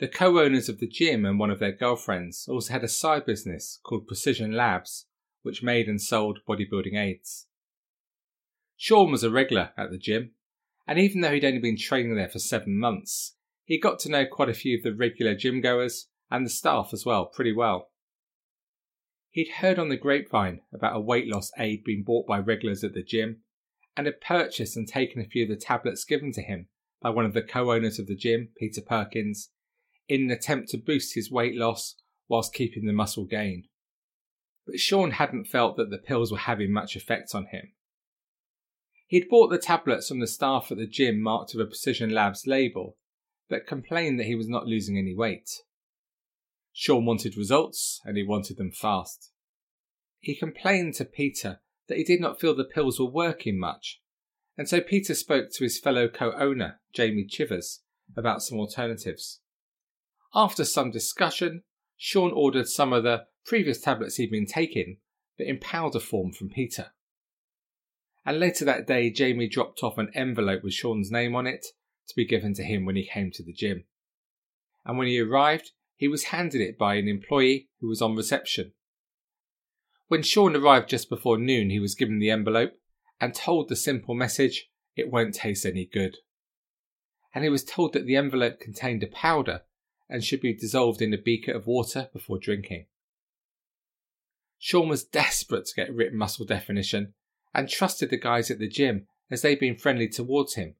The 0.00 0.08
co 0.08 0.38
owners 0.38 0.68
of 0.68 0.78
the 0.78 0.86
gym 0.86 1.24
and 1.24 1.38
one 1.38 1.50
of 1.50 1.58
their 1.58 1.72
girlfriends 1.72 2.46
also 2.48 2.72
had 2.72 2.84
a 2.84 2.88
side 2.88 3.24
business 3.24 3.80
called 3.82 4.06
Precision 4.06 4.52
Labs 4.52 5.06
which 5.42 5.62
made 5.62 5.88
and 5.88 6.00
sold 6.00 6.40
bodybuilding 6.48 6.94
aids. 6.94 7.46
Sean 8.76 9.10
was 9.10 9.24
a 9.24 9.30
regular 9.30 9.70
at 9.76 9.90
the 9.90 9.98
gym, 9.98 10.32
and 10.86 10.98
even 10.98 11.20
though 11.20 11.32
he'd 11.32 11.44
only 11.44 11.58
been 11.58 11.76
training 11.76 12.14
there 12.16 12.28
for 12.28 12.38
seven 12.38 12.78
months, 12.78 13.34
he 13.64 13.80
got 13.80 13.98
to 14.00 14.10
know 14.10 14.26
quite 14.26 14.48
a 14.48 14.54
few 14.54 14.76
of 14.76 14.82
the 14.82 14.94
regular 14.94 15.34
gym 15.34 15.60
goers 15.60 16.08
and 16.30 16.44
the 16.44 16.50
staff 16.50 16.90
as 16.92 17.04
well 17.04 17.26
pretty 17.26 17.52
well. 17.52 17.90
He'd 19.30 19.52
heard 19.58 19.78
on 19.78 19.88
the 19.88 19.96
grapevine 19.96 20.62
about 20.72 20.96
a 20.96 21.00
weight 21.00 21.28
loss 21.28 21.50
aid 21.58 21.84
being 21.84 22.02
bought 22.02 22.26
by 22.26 22.38
regulars 22.38 22.82
at 22.82 22.94
the 22.94 23.02
gym 23.02 23.42
and 23.96 24.06
had 24.06 24.20
purchased 24.20 24.76
and 24.76 24.88
taken 24.88 25.20
a 25.20 25.26
few 25.26 25.44
of 25.44 25.48
the 25.50 25.56
tablets 25.56 26.04
given 26.04 26.32
to 26.32 26.42
him 26.42 26.68
by 27.00 27.10
one 27.10 27.24
of 27.24 27.34
the 27.34 27.42
co 27.42 27.72
owners 27.72 27.98
of 27.98 28.06
the 28.06 28.16
gym, 28.16 28.48
Peter 28.58 28.80
Perkins, 28.80 29.50
in 30.08 30.22
an 30.22 30.30
attempt 30.30 30.70
to 30.70 30.78
boost 30.78 31.14
his 31.14 31.30
weight 31.30 31.54
loss 31.54 31.96
whilst 32.28 32.54
keeping 32.54 32.86
the 32.86 32.92
muscle 32.92 33.24
gain 33.24 33.64
but 34.68 34.78
Sean 34.78 35.12
hadn't 35.12 35.46
felt 35.46 35.78
that 35.78 35.88
the 35.88 35.96
pills 35.96 36.30
were 36.30 36.36
having 36.36 36.70
much 36.70 36.94
effect 36.94 37.34
on 37.34 37.46
him. 37.46 37.72
He'd 39.06 39.30
bought 39.30 39.48
the 39.48 39.58
tablets 39.58 40.08
from 40.08 40.20
the 40.20 40.26
staff 40.26 40.70
at 40.70 40.76
the 40.76 40.86
gym 40.86 41.22
marked 41.22 41.54
with 41.54 41.62
a 41.62 41.66
Precision 41.66 42.10
Labs 42.10 42.46
label, 42.46 42.98
but 43.48 43.66
complained 43.66 44.20
that 44.20 44.26
he 44.26 44.34
was 44.34 44.46
not 44.46 44.66
losing 44.66 44.98
any 44.98 45.14
weight. 45.14 45.48
Sean 46.80 47.04
wanted 47.04 47.36
results, 47.36 48.00
and 48.04 48.16
he 48.16 48.22
wanted 48.22 48.56
them 48.56 48.70
fast. 48.70 49.32
He 50.20 50.36
complained 50.36 50.94
to 50.94 51.04
Peter 51.04 51.58
that 51.88 51.98
he 51.98 52.04
did 52.04 52.20
not 52.20 52.40
feel 52.40 52.54
the 52.54 52.62
pills 52.62 53.00
were 53.00 53.10
working 53.10 53.58
much, 53.58 54.00
and 54.56 54.68
so 54.68 54.80
Peter 54.80 55.16
spoke 55.16 55.48
to 55.50 55.64
his 55.64 55.80
fellow 55.80 56.06
co 56.06 56.30
owner, 56.38 56.80
Jamie 56.92 57.26
Chivers, 57.26 57.80
about 58.16 58.42
some 58.42 58.60
alternatives. 58.60 59.40
After 60.32 60.64
some 60.64 60.92
discussion, 60.92 61.64
Sean 61.96 62.30
ordered 62.30 62.68
some 62.68 62.92
of 62.92 63.02
the 63.02 63.26
previous 63.44 63.80
tablets 63.80 64.14
he'd 64.14 64.30
been 64.30 64.46
taking, 64.46 64.98
but 65.36 65.48
in 65.48 65.58
powder 65.58 65.98
form 65.98 66.30
from 66.30 66.48
Peter. 66.48 66.92
And 68.24 68.38
later 68.38 68.64
that 68.66 68.86
day, 68.86 69.10
Jamie 69.10 69.48
dropped 69.48 69.82
off 69.82 69.98
an 69.98 70.12
envelope 70.14 70.62
with 70.62 70.74
Sean's 70.74 71.10
name 71.10 71.34
on 71.34 71.48
it 71.48 71.66
to 72.06 72.14
be 72.14 72.24
given 72.24 72.54
to 72.54 72.62
him 72.62 72.84
when 72.84 72.94
he 72.94 73.04
came 73.12 73.32
to 73.32 73.42
the 73.42 73.52
gym. 73.52 73.82
And 74.84 74.96
when 74.96 75.08
he 75.08 75.18
arrived, 75.18 75.72
he 75.98 76.08
was 76.08 76.24
handed 76.24 76.60
it 76.60 76.78
by 76.78 76.94
an 76.94 77.08
employee 77.08 77.68
who 77.80 77.88
was 77.88 78.00
on 78.00 78.14
reception. 78.14 78.72
When 80.06 80.22
Sean 80.22 80.56
arrived 80.56 80.88
just 80.88 81.10
before 81.10 81.36
noon, 81.36 81.68
he 81.68 81.80
was 81.80 81.96
given 81.96 82.20
the 82.20 82.30
envelope 82.30 82.72
and 83.20 83.34
told 83.34 83.68
the 83.68 83.76
simple 83.76 84.14
message, 84.14 84.70
it 84.96 85.10
won't 85.10 85.34
taste 85.34 85.66
any 85.66 85.84
good. 85.84 86.16
And 87.34 87.44
he 87.44 87.50
was 87.50 87.64
told 87.64 87.92
that 87.92 88.06
the 88.06 88.16
envelope 88.16 88.60
contained 88.60 89.02
a 89.02 89.08
powder 89.08 89.62
and 90.08 90.24
should 90.24 90.40
be 90.40 90.54
dissolved 90.54 91.02
in 91.02 91.12
a 91.12 91.18
beaker 91.18 91.52
of 91.52 91.66
water 91.66 92.08
before 92.12 92.38
drinking. 92.38 92.86
Sean 94.58 94.88
was 94.88 95.04
desperate 95.04 95.66
to 95.66 95.74
get 95.74 95.94
ripped 95.94 96.14
muscle 96.14 96.46
definition 96.46 97.12
and 97.52 97.68
trusted 97.68 98.10
the 98.10 98.16
guys 98.16 98.50
at 98.50 98.60
the 98.60 98.68
gym 98.68 99.06
as 99.30 99.42
they'd 99.42 99.60
been 99.60 99.76
friendly 99.76 100.08
towards 100.08 100.54
him. 100.54 100.76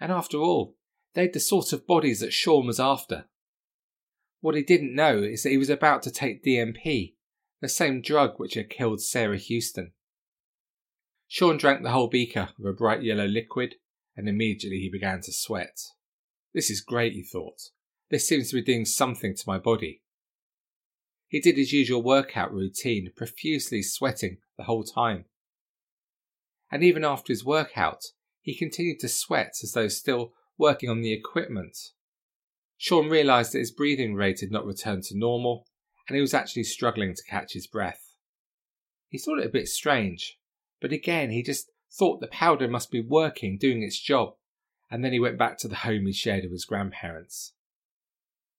And 0.00 0.10
after 0.10 0.38
all, 0.38 0.76
they'd 1.14 1.32
the 1.32 1.40
sort 1.40 1.72
of 1.72 1.86
bodies 1.86 2.20
that 2.20 2.32
Sean 2.32 2.66
was 2.66 2.80
after. 2.80 3.26
What 4.40 4.54
he 4.54 4.62
didn't 4.62 4.94
know 4.94 5.18
is 5.18 5.42
that 5.42 5.50
he 5.50 5.58
was 5.58 5.70
about 5.70 6.02
to 6.04 6.10
take 6.10 6.44
DNP, 6.44 7.14
the 7.60 7.68
same 7.68 8.00
drug 8.00 8.34
which 8.36 8.54
had 8.54 8.70
killed 8.70 9.00
Sarah 9.00 9.36
Houston. 9.36 9.92
Sean 11.26 11.56
drank 11.56 11.82
the 11.82 11.90
whole 11.90 12.08
beaker 12.08 12.50
of 12.58 12.64
a 12.64 12.72
bright 12.72 13.02
yellow 13.02 13.26
liquid, 13.26 13.74
and 14.16 14.28
immediately 14.28 14.78
he 14.78 14.90
began 14.90 15.20
to 15.22 15.32
sweat. 15.32 15.78
This 16.54 16.70
is 16.70 16.80
great, 16.80 17.12
he 17.12 17.22
thought. 17.22 17.70
This 18.10 18.26
seems 18.26 18.50
to 18.50 18.56
be 18.56 18.62
doing 18.62 18.84
something 18.84 19.34
to 19.34 19.44
my 19.46 19.58
body. 19.58 20.02
He 21.26 21.40
did 21.40 21.58
his 21.58 21.72
usual 21.72 22.02
workout 22.02 22.52
routine, 22.52 23.12
profusely 23.14 23.82
sweating 23.82 24.38
the 24.56 24.64
whole 24.64 24.84
time. 24.84 25.26
and 26.70 26.84
even 26.84 27.04
after 27.04 27.32
his 27.32 27.44
workout, 27.44 28.04
he 28.40 28.54
continued 28.54 29.00
to 29.00 29.08
sweat 29.08 29.54
as 29.62 29.72
though 29.72 29.88
still 29.88 30.32
working 30.58 30.88
on 30.88 31.00
the 31.00 31.12
equipment. 31.12 31.76
Sean 32.78 33.10
realised 33.10 33.52
that 33.52 33.58
his 33.58 33.72
breathing 33.72 34.14
rate 34.14 34.40
had 34.40 34.52
not 34.52 34.64
returned 34.64 35.02
to 35.02 35.18
normal, 35.18 35.66
and 36.06 36.14
he 36.14 36.20
was 36.20 36.32
actually 36.32 36.64
struggling 36.64 37.12
to 37.12 37.22
catch 37.28 37.52
his 37.52 37.66
breath. 37.66 38.14
He 39.08 39.18
thought 39.18 39.40
it 39.40 39.46
a 39.46 39.50
bit 39.50 39.68
strange, 39.68 40.38
but 40.80 40.92
again 40.92 41.30
he 41.30 41.42
just 41.42 41.70
thought 41.92 42.20
the 42.20 42.28
powder 42.28 42.68
must 42.68 42.90
be 42.90 43.00
working, 43.00 43.58
doing 43.58 43.82
its 43.82 44.00
job, 44.00 44.34
and 44.90 45.04
then 45.04 45.12
he 45.12 45.20
went 45.20 45.38
back 45.38 45.58
to 45.58 45.68
the 45.68 45.76
home 45.76 46.06
he 46.06 46.12
shared 46.12 46.44
with 46.44 46.52
his 46.52 46.64
grandparents. 46.64 47.52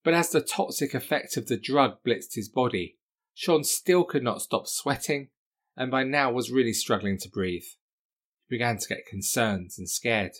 But 0.04 0.14
as 0.14 0.30
the 0.30 0.40
toxic 0.40 0.94
effect 0.94 1.36
of 1.36 1.46
the 1.46 1.56
drug 1.56 2.02
blitzed 2.06 2.34
his 2.34 2.48
body, 2.48 2.98
Sean 3.34 3.64
still 3.64 4.04
could 4.04 4.22
not 4.22 4.42
stop 4.42 4.66
sweating, 4.66 5.28
and 5.76 5.90
by 5.90 6.04
now 6.04 6.30
was 6.30 6.50
really 6.50 6.72
struggling 6.74 7.16
to 7.18 7.28
breathe. 7.28 7.64
He 8.48 8.56
began 8.56 8.76
to 8.78 8.88
get 8.88 9.06
concerned 9.06 9.70
and 9.78 9.88
scared. 9.88 10.32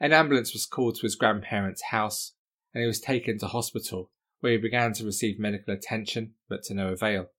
An 0.00 0.12
ambulance 0.12 0.52
was 0.52 0.66
called 0.66 0.96
to 0.96 1.02
his 1.02 1.16
grandparents' 1.16 1.82
house, 1.90 2.34
and 2.72 2.82
he 2.82 2.86
was 2.86 3.00
taken 3.00 3.38
to 3.38 3.46
hospital, 3.48 4.10
where 4.40 4.52
he 4.52 4.58
began 4.58 4.92
to 4.94 5.04
receive 5.04 5.38
medical 5.38 5.74
attention, 5.74 6.34
but 6.48 6.62
to 6.64 6.74
no 6.74 6.88
avail. 6.88 7.30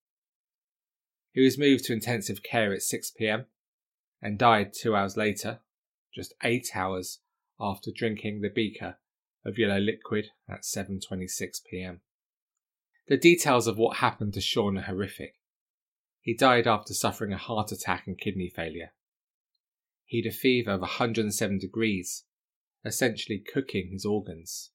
He 1.32 1.42
was 1.42 1.58
moved 1.58 1.86
to 1.86 1.94
intensive 1.94 2.44
care 2.44 2.74
at 2.74 2.82
6 2.82 3.12
pm 3.12 3.46
and 4.22 4.38
died 4.38 4.74
two 4.74 4.96
hours 4.96 5.16
later, 5.16 5.60
just 6.14 6.34
eight 6.44 6.76
hours 6.76 7.20
after 7.60 7.92
drinking 7.96 8.42
the 8.42 8.50
beaker 8.50 8.98
of 9.46 9.58
yellow 9.58 9.80
liquid 9.80 10.32
at 10.50 10.64
7:26 10.64 11.64
p.m. 11.70 12.02
The 13.08 13.18
details 13.18 13.68
of 13.68 13.78
what 13.78 13.98
happened 13.98 14.34
to 14.34 14.42
Sean 14.42 14.78
are 14.78 14.82
horrific. 14.82 15.36
He 16.22 16.36
died 16.36 16.68
after 16.68 16.94
suffering 16.94 17.32
a 17.32 17.38
heart 17.38 17.72
attack 17.72 18.06
and 18.06 18.18
kidney 18.18 18.50
failure. 18.50 18.92
He 20.06 20.22
had 20.22 20.30
a 20.30 20.36
fever 20.36 20.72
of 20.72 20.82
107 20.82 21.60
degrees, 21.60 22.26
essentially 22.86 23.40
cooking 23.40 23.90
his 23.92 24.06
organs. 24.06 24.72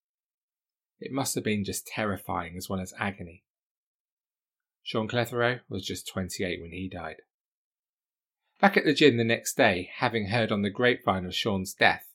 It 1.01 1.13
must 1.13 1.35
have 1.35 1.45
been 1.45 1.65
just 1.65 1.87
terrifying 1.87 2.57
as 2.57 2.69
well 2.69 2.81
as 2.81 2.95
agony. 2.99 3.45
Sean 4.83 5.09
Clitheroe 5.09 5.61
was 5.69 5.85
just 5.85 6.09
28 6.09 6.61
when 6.61 6.71
he 6.71 6.89
died. 6.89 7.23
Back 8.61 8.77
at 8.77 8.85
the 8.85 8.95
gym 8.95 9.17
the 9.17 9.25
next 9.25 9.57
day, 9.57 9.91
having 9.97 10.29
heard 10.29 10.53
on 10.53 10.63
the 10.63 10.71
grapevine 10.71 11.25
of 11.25 11.35
Sean's 11.35 11.75
death, 11.75 12.07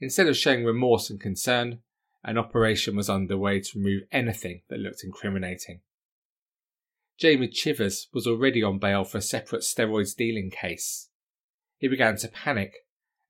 instead 0.00 0.28
of 0.28 0.36
showing 0.36 0.64
remorse 0.64 1.10
and 1.10 1.20
concern, 1.20 1.80
an 2.24 2.38
operation 2.38 2.96
was 2.96 3.08
underway 3.08 3.60
to 3.60 3.78
remove 3.78 4.02
anything 4.12 4.62
that 4.68 4.78
looked 4.78 5.02
incriminating. 5.04 5.80
Jamie 7.18 7.48
Chivers 7.48 8.08
was 8.12 8.26
already 8.26 8.62
on 8.62 8.78
bail 8.78 9.04
for 9.04 9.18
a 9.18 9.22
separate 9.22 9.62
steroids 9.62 10.14
dealing 10.14 10.50
case. 10.50 11.08
He 11.78 11.88
began 11.88 12.16
to 12.16 12.28
panic 12.28 12.74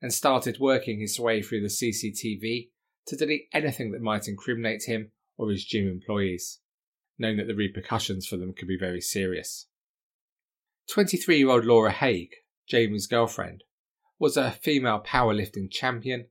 and 0.03 0.13
started 0.13 0.59
working 0.59 0.99
his 0.99 1.19
way 1.19 1.41
through 1.41 1.61
the 1.61 1.69
CCTV 1.69 2.71
to 3.07 3.17
delete 3.17 3.49
anything 3.53 3.93
that 3.93 4.03
might 4.03 4.27
incriminate 4.27 4.85
him 4.85 5.13
or 5.39 5.51
his 5.51 5.65
gym 5.65 5.89
employees, 5.89 6.59
knowing 7.19 7.37
that 7.37 7.47
the 7.47 7.55
repercussions 7.55 8.27
for 8.27 8.37
them 8.37 8.53
could 8.53 8.69
be 8.69 8.77
very 8.77 9.01
serious. 9.01 9.69
23 10.91 11.39
year 11.39 11.51
old 11.51 11.65
Laura 11.65 11.93
Haigh, 11.93 12.31
Jamie's 12.69 13.07
girlfriend, 13.07 13.63
was 14.19 14.37
a 14.37 14.51
female 14.51 15.01
powerlifting 15.01 15.71
champion 15.71 16.27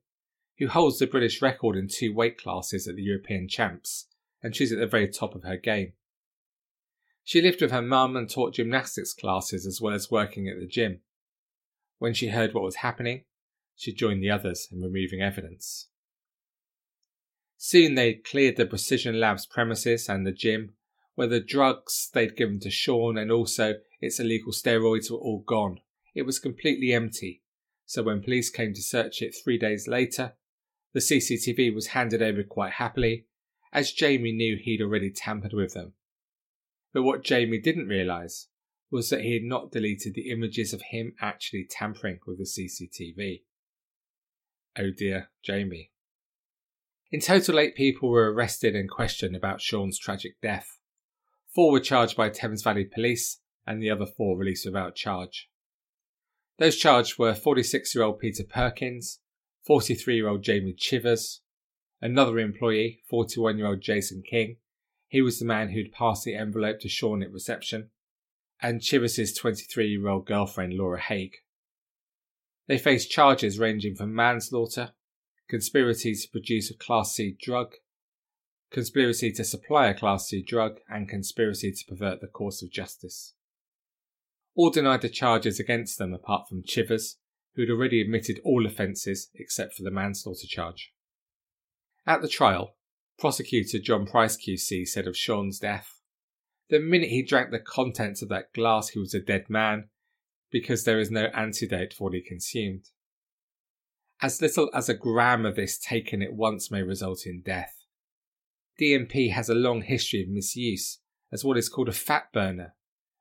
who 0.59 0.67
holds 0.67 0.99
the 0.99 1.07
British 1.07 1.41
record 1.41 1.75
in 1.75 1.87
two 1.87 2.13
weight 2.13 2.37
classes 2.37 2.87
at 2.87 2.95
the 2.95 3.01
European 3.01 3.47
Champs, 3.47 4.07
and 4.43 4.55
she's 4.55 4.71
at 4.71 4.79
the 4.79 4.85
very 4.85 5.07
top 5.07 5.33
of 5.33 5.43
her 5.43 5.57
game. 5.57 5.93
She 7.23 7.41
lived 7.41 7.61
with 7.61 7.71
her 7.71 7.81
mum 7.81 8.15
and 8.15 8.29
taught 8.29 8.55
gymnastics 8.55 9.13
classes 9.13 9.65
as 9.65 9.79
well 9.79 9.93
as 9.93 10.11
working 10.11 10.47
at 10.47 10.59
the 10.59 10.67
gym. 10.67 10.99
When 11.99 12.13
she 12.13 12.29
heard 12.29 12.53
what 12.53 12.63
was 12.63 12.77
happening, 12.77 13.23
she 13.81 13.91
joined 13.91 14.21
the 14.21 14.29
others 14.29 14.67
in 14.71 14.79
removing 14.79 15.23
evidence. 15.23 15.87
Soon 17.57 17.95
they'd 17.95 18.23
cleared 18.23 18.55
the 18.55 18.67
Precision 18.67 19.19
Labs 19.19 19.47
premises 19.47 20.07
and 20.07 20.23
the 20.23 20.31
gym, 20.31 20.73
where 21.15 21.25
the 21.25 21.39
drugs 21.39 22.11
they'd 22.13 22.37
given 22.37 22.59
to 22.59 22.69
Sean 22.69 23.17
and 23.17 23.31
also 23.31 23.79
its 23.99 24.19
illegal 24.19 24.51
steroids 24.51 25.09
were 25.09 25.17
all 25.17 25.43
gone. 25.47 25.79
It 26.13 26.27
was 26.27 26.37
completely 26.37 26.93
empty, 26.93 27.41
so 27.87 28.03
when 28.03 28.21
police 28.21 28.51
came 28.51 28.75
to 28.75 28.83
search 28.83 29.19
it 29.23 29.33
three 29.33 29.57
days 29.57 29.87
later, 29.87 30.33
the 30.93 30.99
CCTV 30.99 31.73
was 31.73 31.87
handed 31.87 32.21
over 32.21 32.43
quite 32.43 32.73
happily, 32.73 33.25
as 33.73 33.91
Jamie 33.91 34.31
knew 34.31 34.57
he'd 34.57 34.83
already 34.83 35.09
tampered 35.09 35.53
with 35.53 35.73
them. 35.73 35.93
But 36.93 37.01
what 37.01 37.23
Jamie 37.23 37.59
didn't 37.59 37.87
realise 37.87 38.47
was 38.91 39.09
that 39.09 39.21
he 39.21 39.33
had 39.33 39.43
not 39.43 39.71
deleted 39.71 40.13
the 40.13 40.29
images 40.29 40.71
of 40.71 40.83
him 40.91 41.15
actually 41.19 41.65
tampering 41.67 42.19
with 42.27 42.37
the 42.37 42.43
CCTV. 42.43 43.41
Oh 44.77 44.91
dear, 44.95 45.29
Jamie. 45.43 45.91
In 47.11 47.19
total, 47.19 47.59
eight 47.59 47.75
people 47.75 48.09
were 48.09 48.31
arrested 48.31 48.75
and 48.75 48.89
questioned 48.89 49.35
about 49.35 49.61
Sean's 49.61 49.99
tragic 49.99 50.39
death. 50.41 50.79
Four 51.53 51.73
were 51.73 51.81
charged 51.81 52.15
by 52.15 52.29
Thames 52.29 52.63
Valley 52.63 52.85
Police, 52.85 53.39
and 53.67 53.81
the 53.81 53.89
other 53.89 54.05
four 54.05 54.37
released 54.37 54.65
without 54.65 54.95
charge. 54.95 55.49
Those 56.57 56.77
charged 56.77 57.19
were 57.19 57.33
46 57.33 57.93
year 57.93 58.03
old 58.03 58.19
Peter 58.19 58.43
Perkins, 58.45 59.19
43 59.65 60.15
year 60.15 60.29
old 60.29 60.43
Jamie 60.43 60.73
Chivers, 60.73 61.41
another 62.01 62.39
employee, 62.39 63.01
41 63.09 63.57
year 63.57 63.67
old 63.67 63.81
Jason 63.81 64.23
King. 64.23 64.57
He 65.07 65.21
was 65.21 65.39
the 65.39 65.45
man 65.45 65.69
who'd 65.69 65.91
passed 65.91 66.23
the 66.23 66.35
envelope 66.35 66.79
to 66.79 66.89
Sean 66.89 67.21
at 67.21 67.33
reception, 67.33 67.89
and 68.61 68.81
Chivers' 68.81 69.33
23 69.33 69.89
year 69.89 70.07
old 70.07 70.25
girlfriend 70.25 70.73
Laura 70.73 70.99
Haigh. 70.99 71.31
They 72.71 72.77
faced 72.77 73.11
charges 73.11 73.59
ranging 73.59 73.95
from 73.95 74.15
manslaughter, 74.15 74.93
conspiracy 75.49 76.15
to 76.15 76.29
produce 76.31 76.71
a 76.71 76.73
Class 76.73 77.13
C 77.13 77.35
drug, 77.37 77.73
conspiracy 78.71 79.29
to 79.33 79.43
supply 79.43 79.89
a 79.89 79.93
Class 79.93 80.29
C 80.29 80.41
drug, 80.41 80.79
and 80.87 81.09
conspiracy 81.09 81.73
to 81.73 81.85
pervert 81.85 82.21
the 82.21 82.27
course 82.27 82.61
of 82.61 82.71
justice. 82.71 83.33
All 84.55 84.69
denied 84.69 85.01
the 85.01 85.09
charges 85.09 85.59
against 85.59 85.97
them 85.97 86.13
apart 86.13 86.47
from 86.47 86.63
Chivers, 86.63 87.17
who 87.55 87.63
had 87.63 87.69
already 87.69 87.99
admitted 87.99 88.39
all 88.45 88.65
offences 88.65 89.29
except 89.35 89.73
for 89.73 89.83
the 89.83 89.91
manslaughter 89.91 90.47
charge. 90.47 90.93
At 92.07 92.21
the 92.21 92.29
trial, 92.29 92.77
prosecutor 93.19 93.79
John 93.79 94.05
Price 94.05 94.37
QC 94.37 94.87
said 94.87 95.07
of 95.07 95.17
Sean's 95.17 95.59
death, 95.59 95.99
The 96.69 96.79
minute 96.79 97.09
he 97.09 97.21
drank 97.21 97.51
the 97.51 97.59
contents 97.59 98.21
of 98.21 98.29
that 98.29 98.53
glass, 98.53 98.91
he 98.91 98.99
was 98.99 99.13
a 99.13 99.19
dead 99.19 99.49
man, 99.49 99.89
because 100.51 100.83
there 100.83 100.99
is 100.99 101.09
no 101.09 101.25
antidote 101.33 101.93
for 101.93 102.05
what 102.05 102.25
consumed. 102.25 102.85
As 104.21 104.41
little 104.41 104.69
as 104.73 104.89
a 104.89 104.93
gram 104.93 105.45
of 105.45 105.55
this 105.55 105.77
taken 105.77 106.21
at 106.21 106.33
once 106.33 106.69
may 106.69 106.83
result 106.83 107.25
in 107.25 107.41
death. 107.41 107.73
DNP 108.79 109.31
has 109.31 109.49
a 109.49 109.55
long 109.55 109.81
history 109.81 110.21
of 110.21 110.29
misuse 110.29 110.99
as 111.31 111.43
what 111.43 111.57
is 111.57 111.69
called 111.69 111.89
a 111.89 111.93
fat 111.93 112.31
burner, 112.33 112.75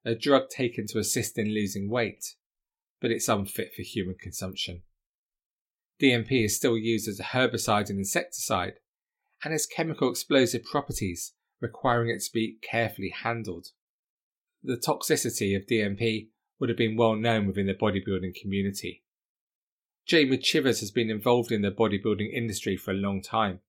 a 0.04 0.14
drug 0.14 0.48
taken 0.48 0.86
to 0.88 0.98
assist 0.98 1.38
in 1.38 1.54
losing 1.54 1.88
weight 1.88 2.34
but 3.00 3.10
it's 3.10 3.28
unfit 3.28 3.72
for 3.74 3.82
human 3.82 4.16
consumption. 4.20 4.82
DNP 6.00 6.44
is 6.44 6.56
still 6.56 6.76
used 6.76 7.08
as 7.08 7.20
a 7.20 7.24
herbicide 7.24 7.90
and 7.90 7.98
insecticide, 7.98 8.74
and 9.42 9.52
has 9.52 9.66
chemical 9.66 10.10
explosive 10.10 10.64
properties 10.64 11.32
requiring 11.60 12.10
it 12.10 12.20
to 12.22 12.32
be 12.32 12.58
carefully 12.62 13.12
handled. 13.22 13.68
The 14.62 14.76
toxicity 14.76 15.56
of 15.56 15.66
DNP 15.66 16.28
would 16.60 16.68
have 16.68 16.78
been 16.78 16.96
well 16.96 17.16
known 17.16 17.46
within 17.46 17.66
the 17.66 17.74
bodybuilding 17.74 18.34
community. 18.40 19.02
Jamie 20.06 20.38
Chivers 20.38 20.80
has 20.80 20.90
been 20.90 21.10
involved 21.10 21.50
in 21.50 21.62
the 21.62 21.70
bodybuilding 21.70 22.32
industry 22.32 22.76
for 22.76 22.90
a 22.90 22.94
long 22.94 23.22
time. 23.22 23.60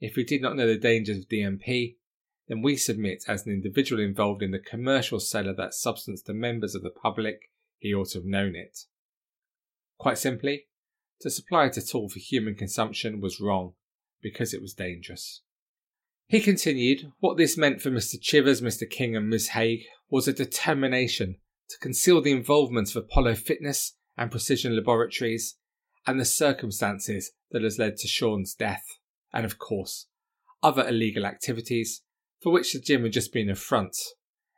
If 0.00 0.16
we 0.16 0.24
did 0.24 0.42
not 0.42 0.56
know 0.56 0.66
the 0.66 0.76
dangers 0.76 1.18
of 1.18 1.28
DNP, 1.28 1.96
then 2.48 2.62
we 2.62 2.76
submit 2.76 3.24
as 3.28 3.46
an 3.46 3.52
individual 3.52 4.02
involved 4.02 4.42
in 4.42 4.50
the 4.50 4.58
commercial 4.58 5.20
sale 5.20 5.48
of 5.48 5.56
that 5.56 5.74
substance 5.74 6.20
to 6.22 6.34
members 6.34 6.74
of 6.74 6.82
the 6.82 6.90
public 6.90 7.50
he 7.78 7.94
ought 7.94 8.08
to 8.08 8.18
have 8.18 8.24
known 8.24 8.56
it. 8.56 8.86
Quite 9.98 10.18
simply, 10.18 10.66
to 11.20 11.30
supply 11.30 11.66
it 11.66 11.78
at 11.78 11.94
all 11.94 12.08
for 12.08 12.18
human 12.18 12.54
consumption 12.54 13.20
was 13.20 13.40
wrong, 13.40 13.74
because 14.22 14.52
it 14.52 14.62
was 14.62 14.74
dangerous. 14.74 15.42
He 16.26 16.40
continued, 16.40 17.12
what 17.20 17.36
this 17.36 17.56
meant 17.56 17.82
for 17.82 17.90
Mr. 17.90 18.20
Chivers, 18.20 18.62
Mr. 18.62 18.88
King, 18.88 19.16
and 19.16 19.28
Miss 19.28 19.48
Haigh 19.48 19.86
was 20.08 20.26
a 20.26 20.32
determination 20.32 21.36
to 21.70 21.78
conceal 21.78 22.20
the 22.20 22.32
involvement 22.32 22.90
of 22.90 22.96
Apollo 22.96 23.36
Fitness 23.36 23.94
and 24.16 24.30
Precision 24.30 24.74
Laboratories 24.74 25.56
and 26.06 26.18
the 26.18 26.24
circumstances 26.24 27.32
that 27.52 27.62
has 27.62 27.78
led 27.78 27.96
to 27.98 28.08
Sean's 28.08 28.54
death, 28.54 28.84
and 29.32 29.44
of 29.44 29.58
course, 29.58 30.06
other 30.62 30.86
illegal 30.86 31.24
activities 31.24 32.02
for 32.40 32.52
which 32.52 32.72
the 32.72 32.80
gym 32.80 33.02
had 33.04 33.12
just 33.12 33.32
been 33.32 33.50
a 33.50 33.54
front 33.54 33.96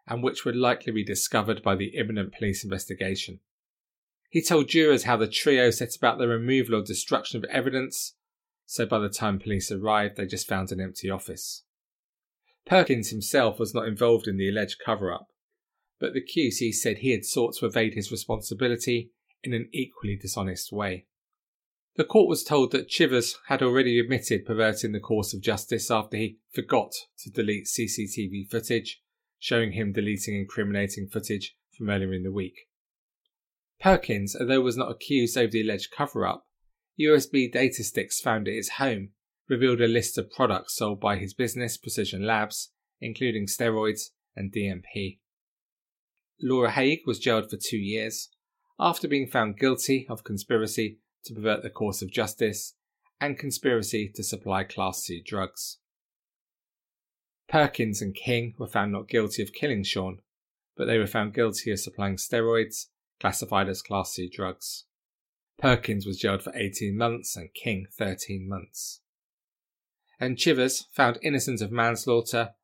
and 0.07 0.23
which 0.23 0.45
would 0.45 0.57
likely 0.57 0.93
be 0.93 1.05
discovered 1.05 1.63
by 1.63 1.77
the 1.77 1.97
imminent 1.97 2.35
police 2.35 2.65
investigation. 2.65 3.41
He 4.31 4.43
told 4.43 4.69
jurors 4.69 5.05
how 5.05 5.17
the 5.17 5.29
trio 5.29 5.71
set 5.71 5.95
about 5.95 6.19
the 6.19 6.27
removal 6.27 6.77
or 6.77 6.83
destruction 6.83 7.39
of 7.39 7.45
evidence, 7.51 8.15
so 8.65 8.87
by 8.87 8.99
the 8.99 9.11
time 9.11 9.39
police 9.39 9.71
arrived, 9.71 10.17
they 10.17 10.27
just 10.27 10.49
found 10.49 10.73
an 10.73 10.81
empty 10.81 11.11
office. 11.11 11.65
Perkins 12.65 13.11
himself 13.11 13.59
was 13.59 13.75
not 13.75 13.87
involved 13.87 14.27
in 14.27 14.39
the 14.39 14.49
alleged 14.49 14.79
cover 14.85 15.13
up, 15.13 15.29
but 16.03 16.15
the 16.15 16.21
QC 16.21 16.75
said 16.75 16.99
he 16.99 17.13
had 17.13 17.25
sought 17.25 17.55
to 17.55 17.65
evade 17.65 17.95
his 17.95 18.11
responsibility 18.11 19.13
in 19.45 19.55
an 19.55 19.69
equally 19.73 20.19
dishonest 20.21 20.73
way. 20.73 21.07
The 21.95 22.03
court 22.03 22.29
was 22.29 22.43
told 22.43 22.73
that 22.73 22.89
Chivers 22.89 23.39
had 23.47 23.63
already 23.63 24.01
admitted 24.01 24.45
perverting 24.45 24.91
the 24.91 24.99
course 24.99 25.33
of 25.33 25.41
justice 25.41 25.93
after 25.93 26.17
he 26.17 26.39
forgot 26.53 26.91
to 27.21 27.31
delete 27.31 27.67
CCTV 27.67 28.51
footage, 28.51 29.01
showing 29.39 29.73
him 29.73 29.93
deleting 29.93 30.35
incriminating 30.35 31.07
footage 31.07 31.57
from 31.79 31.89
earlier 31.89 32.13
in 32.13 32.25
the 32.25 32.33
week. 32.33 32.67
Perkins, 33.81 34.35
although 34.41 34.61
was 34.61 34.77
not 34.77 34.91
accused 34.91 35.39
over 35.39 35.53
the 35.53 35.63
alleged 35.63 35.93
cover 35.97 36.27
up, 36.27 36.49
USB 36.99 37.53
data 37.53 37.85
sticks 37.85 38.21
found 38.21 38.49
at 38.49 38.55
his 38.55 38.71
home 38.71 39.11
revealed 39.49 39.81
a 39.81 39.87
list 39.87 40.19
of 40.19 40.33
products 40.33 40.75
sold 40.75 40.99
by 40.99 41.17
his 41.17 41.33
business, 41.33 41.77
Precision 41.77 42.27
Labs, 42.27 42.73
including 43.01 43.47
steroids 43.47 44.11
and 44.35 44.53
DNP. 44.53 45.21
Laura 46.41 46.71
Haigh 46.71 47.03
was 47.07 47.19
jailed 47.19 47.51
for 47.51 47.57
two 47.57 47.79
years 47.79 48.29
after 48.79 49.07
being 49.07 49.27
found 49.27 49.59
guilty 49.59 50.07
of 50.09 50.25
conspiracy 50.25 50.99
to 51.25 51.35
pervert 51.35 51.63
the 51.63 51.71
course 51.71 52.03
of 52.03 52.11
justice, 52.11 52.75
and 53.21 53.39
conspiracy 53.39 54.11
to 54.13 54.25
supply 54.25 54.65
Class 54.65 55.05
C 55.05 55.23
drugs. 55.25 55.79
Perkins 57.49 58.03
and 58.03 58.15
King 58.15 58.55
were 58.59 58.67
found 58.67 58.93
not 58.93 59.09
guilty 59.09 59.43
of 59.43 59.53
killing 59.53 59.85
Sean, 59.85 60.19
but 60.77 60.87
they 60.87 60.99
were 60.99 61.07
found 61.07 61.35
guilty 61.35 61.71
of 61.71 61.79
supplying 61.79 62.17
steroids, 62.17 62.87
classified 63.21 63.69
as 63.69 63.83
Class 63.83 64.15
C 64.15 64.29
drugs. 64.29 64.85
Perkins 65.59 66.07
was 66.07 66.19
jailed 66.19 66.43
for 66.43 66.53
18 66.57 66.97
months 66.97 67.37
and 67.37 67.55
King 67.55 67.87
13 67.97 68.49
months. 68.49 69.01
And 70.19 70.39
Chivers, 70.39 70.87
found 70.93 71.19
innocent 71.23 71.61
of 71.61 71.71
manslaughter, 71.71 72.55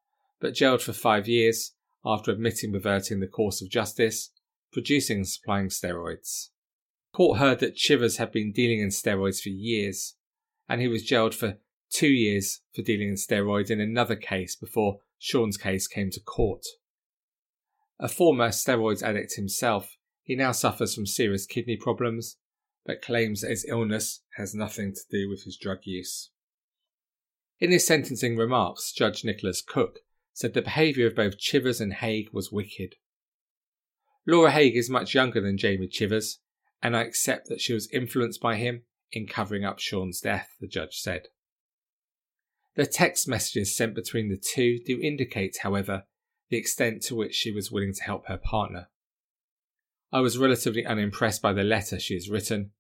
but 0.41 0.55
jailed 0.55 0.83
for 0.83 0.93
five 0.93 1.29
years 1.29 1.73
after 2.05 2.31
admitting 2.31 2.73
perverting 2.73 3.21
the 3.21 3.27
course 3.27 3.61
of 3.61 3.71
justice, 3.71 4.31
producing 4.73 5.19
and 5.19 5.29
supplying 5.29 5.69
steroids. 5.69 6.49
Court 7.13 7.39
heard 7.39 7.61
that 7.61 7.77
Chivers 7.77 8.19
had 8.19 8.33
been 8.33 8.53
dealing 8.53 8.81
in 8.81 8.89
steroids 8.89 9.41
for 9.41 9.49
years, 9.49 10.15
and 10.69 10.81
he 10.81 10.89
was 10.89 11.03
jailed 11.03 11.35
for 11.35 11.59
two 11.91 12.09
years 12.09 12.61
for 12.75 12.83
dealing 12.83 13.09
in 13.09 13.15
steroids 13.15 13.71
in 13.71 13.81
another 13.81 14.17
case 14.17 14.55
before 14.55 14.99
Sean's 15.19 15.57
case 15.57 15.87
came 15.87 16.11
to 16.11 16.21
court. 16.21 16.65
A 17.99 18.09
former 18.09 18.49
steroids 18.49 19.03
addict 19.03 19.35
himself, 19.35 19.97
he 20.23 20.37
now 20.37 20.53
suffers 20.53 20.95
from 20.95 21.07
serious 21.07 21.47
kidney 21.47 21.77
problems, 21.77 22.37
but 22.87 23.03
claims 23.03 23.41
that 23.41 23.51
his 23.51 23.67
illness 23.69 24.21
has 24.37 24.55
nothing 24.55 24.95
to 24.95 25.01
do 25.11 25.29
with 25.29 25.45
his 25.45 25.57
drug 25.57 25.79
use. 25.85 26.31
In 27.59 27.73
his 27.73 27.87
sentencing 27.87 28.37
remarks, 28.37 28.93
Judge 28.93 29.25
Nicholas 29.25 29.63
Cook 29.63 30.01
said 30.39 30.55
the 30.55 30.63
behaviour 30.63 31.05
of 31.05 31.17
both 31.17 31.37
Chivers 31.37 31.81
and 31.81 31.95
Haigh 31.95 32.29
was 32.33 32.53
wicked. 32.53 32.95
Laura 34.25 34.53
Haigh 34.53 34.69
is 34.69 34.89
much 34.89 35.13
younger 35.13 35.41
than 35.41 35.59
Jamie 35.59 35.89
Chivers, 35.89 36.39
and 36.81 36.97
I 36.97 37.03
accept 37.03 37.49
that 37.49 37.61
she 37.61 37.73
was 37.73 37.91
influenced 37.93 38.41
by 38.41 38.55
him 38.55 38.83
in 39.11 39.27
covering 39.27 39.65
up 39.65 39.81
Sean's 39.81 40.21
death, 40.21 40.51
the 40.61 40.69
judge 40.69 41.01
said. 41.01 41.23
The 42.77 42.87
text 42.87 43.27
messages 43.27 43.77
sent 43.77 43.97
between 43.97 44.29
the 44.29 44.41
two 44.41 44.79
do 44.87 45.01
indicate, 45.03 45.57
however, 45.63 46.05
the 46.51 46.57
extent 46.57 47.03
to 47.07 47.17
which 47.17 47.35
she 47.35 47.51
was 47.51 47.73
willing 47.73 47.95
to 47.95 48.05
help 48.05 48.29
her 48.29 48.39
partner. 48.39 48.91
I 50.13 50.21
was 50.21 50.39
relatively 50.39 50.87
unimpressed 50.87 51.43
by 51.43 51.53
the 51.53 51.65
letter 51.65 51.99
she 51.99 52.15
has 52.15 52.31
written, 52.31 52.71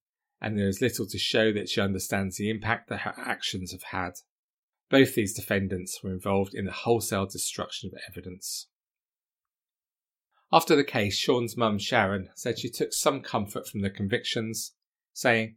and 0.41 0.57
there 0.57 0.69
is 0.69 0.81
little 0.81 1.09
to 1.09 1.19
show 1.19 1.53
that 1.55 1.69
she 1.69 1.81
understands 1.81 2.37
the 2.37 2.51
impact 2.51 2.89
that 2.91 3.01
her 3.01 3.15
actions 3.19 3.73
have 3.73 3.83
had. 3.91 4.13
Both 4.91 5.15
these 5.15 5.35
defendants 5.35 6.01
were 6.03 6.13
involved 6.13 6.55
in 6.55 6.65
the 6.65 6.73
wholesale 6.73 7.27
destruction 7.27 7.91
of 7.93 8.01
evidence. 8.09 8.69
After 10.51 10.75
the 10.75 10.85
case, 10.85 11.17
Sean's 11.17 11.57
mum, 11.57 11.79
Sharon, 11.79 12.31
said 12.35 12.59
she 12.59 12.71
took 12.71 12.95
some 12.95 13.21
comfort 13.21 13.69
from 13.69 13.83
the 13.83 13.91
convictions, 13.91 14.73
saying, 15.13 15.57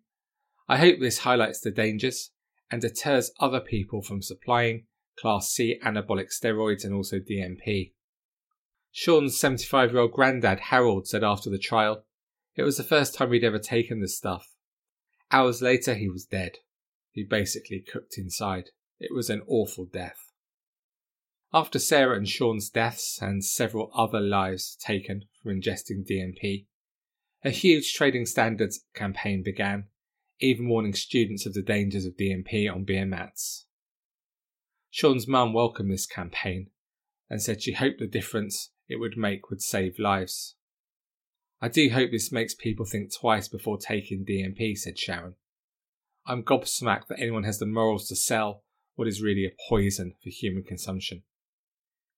I 0.68 0.78
hope 0.78 1.00
this 1.00 1.20
highlights 1.20 1.62
the 1.62 1.72
dangers 1.72 2.32
and 2.70 2.82
deters 2.82 3.32
other 3.40 3.62
people 3.62 4.02
from 4.02 4.22
supplying 4.22 4.86
Class 5.18 5.50
C 5.52 5.80
anabolic 5.84 6.28
steroids 6.32 6.84
and 6.84 6.94
also 6.94 7.20
DNP. 7.20 7.94
Sean's 8.92 9.40
75 9.40 9.92
year 9.92 10.02
old 10.02 10.12
granddad, 10.12 10.60
Harold, 10.60 11.08
said 11.08 11.24
after 11.24 11.50
the 11.50 11.58
trial, 11.58 12.04
it 12.56 12.64
was 12.64 12.78
the 12.78 12.84
first 12.84 13.16
time 13.16 13.32
he'd 13.32 13.44
ever 13.44 13.60
taken 13.60 14.02
the 14.02 14.08
stuff. 14.08 14.54
Hours 15.32 15.62
later, 15.62 15.94
he 15.94 16.10
was 16.10 16.26
dead. 16.26 16.58
He 17.12 17.24
basically 17.24 17.80
cooked 17.80 18.18
inside. 18.18 18.72
It 19.02 19.16
was 19.16 19.32
an 19.32 19.42
awful 19.48 19.86
death. 19.86 20.32
After 21.52 21.80
Sarah 21.80 22.16
and 22.16 22.30
Sean's 22.30 22.70
deaths 22.70 23.20
and 23.20 23.44
several 23.44 23.92
other 23.96 24.20
lives 24.20 24.78
taken 24.80 25.24
from 25.42 25.60
ingesting 25.60 26.06
DNP, 26.08 26.68
a 27.44 27.50
huge 27.50 27.96
trading 27.96 28.28
standards 28.28 28.86
campaign 28.94 29.42
began, 29.42 29.88
even 30.40 30.70
warning 30.70 30.94
students 30.94 31.48
of 31.48 31.56
the 31.56 31.64
dangers 31.64 32.06
of 32.06 32.16
DNP 32.16 32.72
on 32.72 32.84
beer 32.84 33.08
mats. 33.08 33.66
Sean's 34.92 35.28
mum 35.28 35.52
welcomed 35.52 35.92
this 35.92 36.06
campaign 36.06 36.70
and 37.28 37.42
said 37.42 37.64
she 37.64 37.74
hoped 37.74 37.98
the 37.98 38.06
difference 38.06 38.70
it 38.88 38.98
would 38.98 39.18
make 39.18 39.50
would 39.50 39.64
save 39.64 39.98
lives. 39.98 40.54
I 41.60 41.70
do 41.70 41.90
hope 41.90 42.12
this 42.12 42.32
makes 42.32 42.54
people 42.54 42.86
think 42.86 43.12
twice 43.12 43.48
before 43.48 43.80
taking 43.80 44.26
DNP, 44.26 44.78
said 44.78 45.00
Sharon. 45.00 45.38
I'm 46.28 46.44
gobsmacked 46.44 47.08
that 47.08 47.20
anyone 47.20 47.46
has 47.46 47.58
the 47.58 47.66
morals 47.66 48.08
to 48.10 48.16
sell 48.16 48.64
what 48.96 49.08
is 49.08 49.22
really 49.22 49.46
a 49.46 49.56
poison 49.70 50.14
for 50.24 50.30
human 50.30 50.64
consumption. 50.64 51.24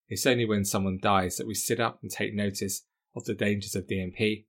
It's 0.08 0.26
only 0.26 0.46
when 0.46 0.66
someone 0.66 1.00
dies 1.02 1.38
that 1.38 1.48
we 1.48 1.54
sit 1.54 1.80
up 1.80 2.00
and 2.02 2.12
take 2.12 2.34
notice 2.34 2.86
of 3.16 3.26
the 3.26 3.34
dangers 3.34 3.76
of 3.76 3.88
DNP, 3.88 4.46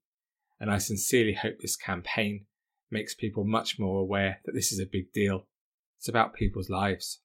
and 0.58 0.70
I 0.70 0.78
sincerely 0.78 1.34
hope 1.34 1.58
this 1.60 1.76
campaign 1.76 2.46
makes 2.90 3.14
people 3.14 3.44
much 3.44 3.78
more 3.78 4.00
aware 4.00 4.40
that 4.44 4.52
this 4.52 4.72
is 4.72 4.78
a 4.78 4.87
big 4.90 5.12
deal. 5.12 5.46
It's 5.98 6.08
about 6.08 6.34
people's 6.34 6.70
lives. 6.70 7.20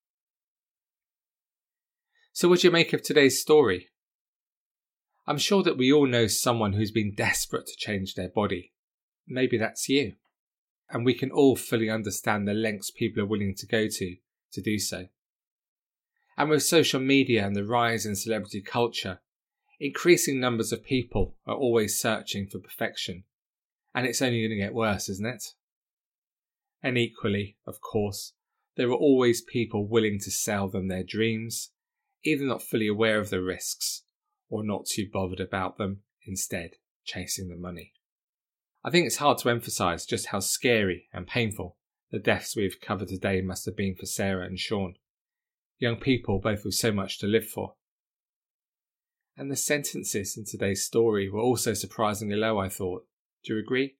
So, 2.31 2.47
what 2.47 2.59
do 2.59 2.67
you 2.67 2.71
make 2.71 2.93
of 2.93 3.01
today's 3.01 3.41
story? 3.41 3.89
I'm 5.27 5.37
sure 5.37 5.61
that 5.63 5.77
we 5.77 5.91
all 5.91 6.07
know 6.07 6.27
someone 6.27 6.73
who's 6.73 6.91
been 6.91 7.13
desperate 7.13 7.67
to 7.67 7.75
change 7.77 8.15
their 8.15 8.29
body. 8.29 8.73
Maybe 9.27 9.57
that's 9.57 9.87
you. 9.87 10.13
And 10.89 11.05
we 11.05 11.13
can 11.13 11.29
all 11.29 11.55
fully 11.55 11.89
understand 11.89 12.47
the 12.47 12.53
lengths 12.53 12.89
people 12.89 13.21
are 13.21 13.27
willing 13.27 13.53
to 13.57 13.67
go 13.67 13.87
to 13.87 14.15
to 14.53 14.61
do 14.61 14.79
so. 14.79 15.07
And 16.37 16.49
with 16.49 16.63
social 16.63 16.99
media 16.99 17.45
and 17.45 17.55
the 17.55 17.65
rise 17.65 18.05
in 18.05 18.15
celebrity 18.15 18.61
culture, 18.61 19.19
increasing 19.79 20.39
numbers 20.39 20.71
of 20.71 20.83
people 20.83 21.35
are 21.45 21.55
always 21.55 21.99
searching 21.99 22.47
for 22.47 22.59
perfection. 22.59 23.23
And 23.93 24.05
it's 24.05 24.21
only 24.21 24.41
going 24.41 24.51
to 24.51 24.55
get 24.55 24.73
worse, 24.73 25.09
isn't 25.09 25.25
it? 25.25 25.43
And 26.81 26.97
equally, 26.97 27.57
of 27.67 27.81
course, 27.81 28.33
there 28.77 28.89
are 28.89 28.93
always 28.93 29.41
people 29.41 29.87
willing 29.87 30.19
to 30.21 30.31
sell 30.31 30.69
them 30.69 30.87
their 30.87 31.03
dreams, 31.03 31.71
either 32.23 32.45
not 32.45 32.63
fully 32.63 32.87
aware 32.87 33.19
of 33.19 33.29
the 33.29 33.41
risks 33.41 34.03
or 34.49 34.63
not 34.63 34.85
too 34.85 35.09
bothered 35.11 35.39
about 35.39 35.77
them, 35.77 36.01
instead 36.25 36.71
chasing 37.03 37.49
the 37.49 37.55
money. 37.55 37.93
I 38.83 38.91
think 38.91 39.05
it's 39.05 39.17
hard 39.17 39.39
to 39.39 39.49
emphasise 39.49 40.05
just 40.05 40.27
how 40.27 40.39
scary 40.39 41.07
and 41.11 41.27
painful 41.27 41.75
the 42.11 42.19
deaths 42.19 42.55
we've 42.55 42.81
covered 42.81 43.07
today 43.07 43.41
must 43.41 43.65
have 43.65 43.75
been 43.75 43.95
for 43.95 44.05
Sarah 44.05 44.45
and 44.45 44.59
Sean 44.59 44.95
young 45.79 45.95
people 45.95 46.39
both 46.39 46.65
with 46.65 46.75
so 46.75 46.91
much 46.91 47.17
to 47.19 47.27
live 47.27 47.47
for. 47.47 47.73
And 49.37 49.49
the 49.49 49.55
sentences 49.55 50.37
in 50.37 50.43
today's 50.45 50.85
story 50.85 51.29
were 51.29 51.39
also 51.39 51.73
surprisingly 51.73 52.35
low, 52.35 52.59
I 52.59 52.67
thought. 52.67 53.05
Do 53.43 53.53
you 53.53 53.59
agree? 53.59 53.95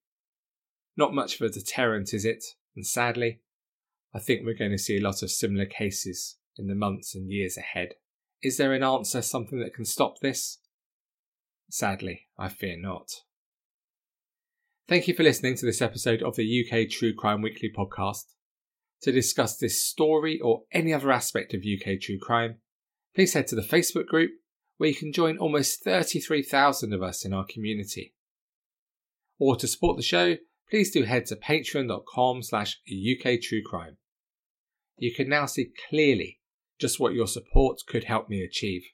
Not 0.98 1.14
much 1.14 1.36
of 1.36 1.42
a 1.42 1.50
deterrent, 1.50 2.14
is 2.14 2.26
it? 2.26 2.44
And 2.76 2.86
sadly, 2.86 3.40
I 4.14 4.20
think 4.20 4.42
we're 4.44 4.54
going 4.54 4.72
to 4.72 4.78
see 4.78 4.98
a 4.98 5.02
lot 5.02 5.24
of 5.24 5.32
similar 5.32 5.66
cases 5.66 6.38
in 6.58 6.68
the 6.68 6.76
months 6.76 7.16
and 7.16 7.30
years 7.30 7.58
ahead. 7.58 7.94
Is 8.44 8.58
there 8.58 8.74
an 8.74 8.84
answer, 8.84 9.22
something 9.22 9.60
that 9.60 9.74
can 9.74 9.86
stop 9.86 10.20
this? 10.20 10.58
Sadly, 11.70 12.28
I 12.38 12.50
fear 12.50 12.78
not. 12.78 13.22
Thank 14.90 15.08
you 15.08 15.14
for 15.14 15.22
listening 15.22 15.56
to 15.58 15.68
this 15.68 15.84
episode 15.84 16.24
of 16.24 16.36
the 16.36 16.66
UK 16.66 16.90
True 16.90 17.14
Crime 17.14 17.44
Weekly 17.44 17.70
podcast. 17.72 18.24
To 19.04 19.12
discuss 19.12 19.56
this 19.56 19.86
story 19.86 20.40
or 20.40 20.64
any 20.72 20.92
other 20.92 21.12
aspect 21.12 21.54
of 21.54 21.62
UK 21.62 22.02
true 22.02 22.18
crime, 22.20 22.56
please 23.14 23.36
head 23.36 23.46
to 23.50 23.56
the 23.56 23.62
Facebook 23.62 24.08
group 24.08 24.32
where 24.78 24.90
you 24.90 24.96
can 24.96 25.14
join 25.14 25.38
almost 25.38 25.84
33,000 25.84 26.92
of 26.92 27.04
us 27.04 27.24
in 27.24 27.34
our 27.34 27.46
community. 27.48 28.16
Or 29.38 29.56
to 29.58 29.68
support 29.68 29.96
the 29.96 30.02
show, 30.02 30.38
please 30.72 30.90
do 30.90 31.04
head 31.04 31.28
to 31.28 31.36
patreon.com 31.36 32.42
slash 32.42 32.80
uktruecrime. 32.92 33.98
You 34.98 35.14
can 35.14 35.30
now 35.30 35.46
see 35.46 35.72
clearly 35.88 36.40
just 36.80 37.00
what 37.00 37.14
your 37.14 37.28
support 37.28 37.82
could 37.86 38.06
help 38.06 38.28
me 38.28 38.42
achieve. 38.42 38.86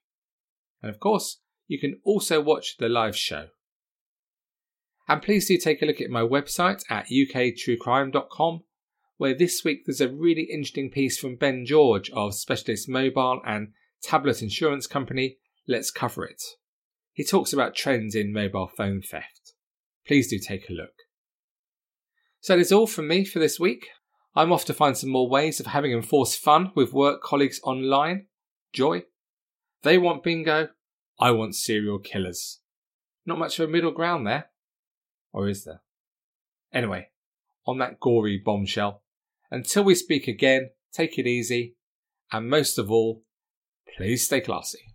And 0.81 0.93
of 0.93 0.99
course, 0.99 1.39
you 1.69 1.79
can 1.79 2.01
also 2.03 2.41
watch 2.41 2.75
the 2.79 2.89
live 2.89 3.15
show. 3.15 3.47
And 5.07 5.21
please 5.21 5.47
do 5.47 5.57
take 5.57 5.81
a 5.81 5.85
look 5.85 6.01
at 6.01 6.09
my 6.09 6.21
website 6.21 6.83
at 6.89 7.07
uktruecrime.com 7.07 8.63
where 9.17 9.33
this 9.33 9.63
week 9.63 9.83
there's 9.85 10.01
a 10.01 10.09
really 10.09 10.47
interesting 10.51 10.89
piece 10.89 11.17
from 11.17 11.35
Ben 11.35 11.65
George 11.65 12.09
of 12.11 12.35
Specialist 12.35 12.89
Mobile 12.89 13.41
and 13.45 13.69
Tablet 14.01 14.41
Insurance 14.41 14.87
Company, 14.87 15.37
Let's 15.67 15.89
Cover 15.89 16.25
It. 16.25 16.41
He 17.13 17.23
talks 17.23 17.53
about 17.53 17.75
trends 17.75 18.13
in 18.13 18.33
mobile 18.33 18.69
phone 18.75 19.01
theft. 19.01 19.53
Please 20.05 20.29
do 20.29 20.37
take 20.37 20.69
a 20.69 20.73
look. 20.73 20.91
So 22.41 22.57
that's 22.57 22.71
all 22.71 22.87
from 22.87 23.07
me 23.07 23.23
for 23.23 23.39
this 23.39 23.59
week. 23.59 23.87
I'm 24.35 24.51
off 24.51 24.65
to 24.65 24.73
find 24.73 24.97
some 24.97 25.09
more 25.09 25.29
ways 25.29 25.59
of 25.59 25.67
having 25.67 25.93
enforced 25.93 26.39
fun 26.39 26.71
with 26.75 26.93
work 26.93 27.23
colleagues 27.23 27.61
online. 27.63 28.27
Joy. 28.73 29.03
They 29.83 29.97
want 29.97 30.23
bingo. 30.23 30.69
I 31.19 31.31
want 31.31 31.55
serial 31.55 31.99
killers. 31.99 32.59
Not 33.25 33.39
much 33.39 33.57
of 33.57 33.69
a 33.69 33.71
middle 33.71 33.91
ground 33.91 34.27
there. 34.27 34.49
Or 35.35 35.49
is 35.49 35.65
there? 35.65 35.81
Anyway, 36.71 37.09
on 37.67 37.77
that 37.79 37.99
gory 37.99 38.41
bombshell, 38.43 39.03
until 39.51 39.83
we 39.83 39.93
speak 39.93 40.29
again, 40.29 40.69
take 40.93 41.19
it 41.19 41.27
easy, 41.27 41.75
and 42.31 42.49
most 42.49 42.77
of 42.77 42.89
all, 42.89 43.21
please 43.97 44.25
stay 44.25 44.39
classy. 44.39 44.94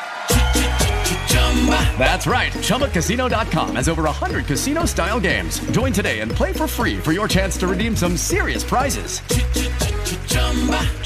That's 1.97 2.25
right. 2.25 2.51
ChumbaCasino.com 2.51 3.75
has 3.75 3.87
over 3.87 4.03
100 4.03 4.45
casino 4.47 4.85
style 4.85 5.19
games. 5.19 5.59
Join 5.71 5.93
today 5.93 6.21
and 6.21 6.31
play 6.31 6.51
for 6.51 6.65
free 6.65 6.97
for 6.97 7.11
your 7.11 7.27
chance 7.27 7.55
to 7.57 7.67
redeem 7.67 7.95
some 7.95 8.17
serious 8.17 8.63
prizes. 8.63 9.19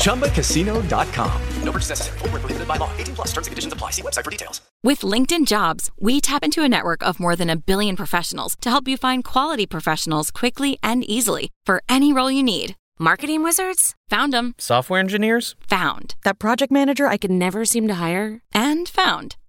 ChumbaCasino.com. 0.06 1.42
No 1.64 1.72
purchase 1.72 1.90
necessary. 1.90 2.18
Full 2.20 2.30
prohibited 2.30 2.68
by 2.68 2.78
law. 2.78 2.90
18 2.98 3.16
plus 3.16 3.28
terms 3.34 3.48
and 3.48 3.52
conditions 3.52 3.74
apply. 3.74 3.92
See 3.92 4.02
website 4.02 4.24
for 4.24 4.32
details. 4.32 4.62
With 4.84 5.02
LinkedIn 5.02 5.46
Jobs, 5.48 5.92
we 6.00 6.22
tap 6.22 6.44
into 6.44 6.64
a 6.64 6.70
network 6.70 7.04
of 7.04 7.20
more 7.20 7.36
than 7.36 7.50
a 7.50 7.58
billion 7.58 7.96
professionals 7.96 8.56
to 8.62 8.70
help 8.70 8.88
you 8.88 8.98
find 8.98 9.24
quality 9.24 9.66
professionals 9.66 10.32
quickly 10.32 10.78
and 10.82 11.04
easily 11.10 11.50
for 11.66 11.84
any 11.90 12.14
role 12.14 12.32
you 12.32 12.44
need. 12.44 12.76
Marketing 12.98 13.44
wizards? 13.44 13.94
Found 14.10 14.32
them. 14.32 14.54
Software 14.58 15.02
engineers? 15.02 15.56
Found. 15.68 16.16
That 16.24 16.40
project 16.40 16.72
manager 16.72 17.08
I 17.08 17.18
could 17.18 17.32
never 17.32 17.66
seem 17.66 17.90
to 17.90 17.96
hire? 17.96 18.42
And 18.54 18.88
found. 18.88 19.36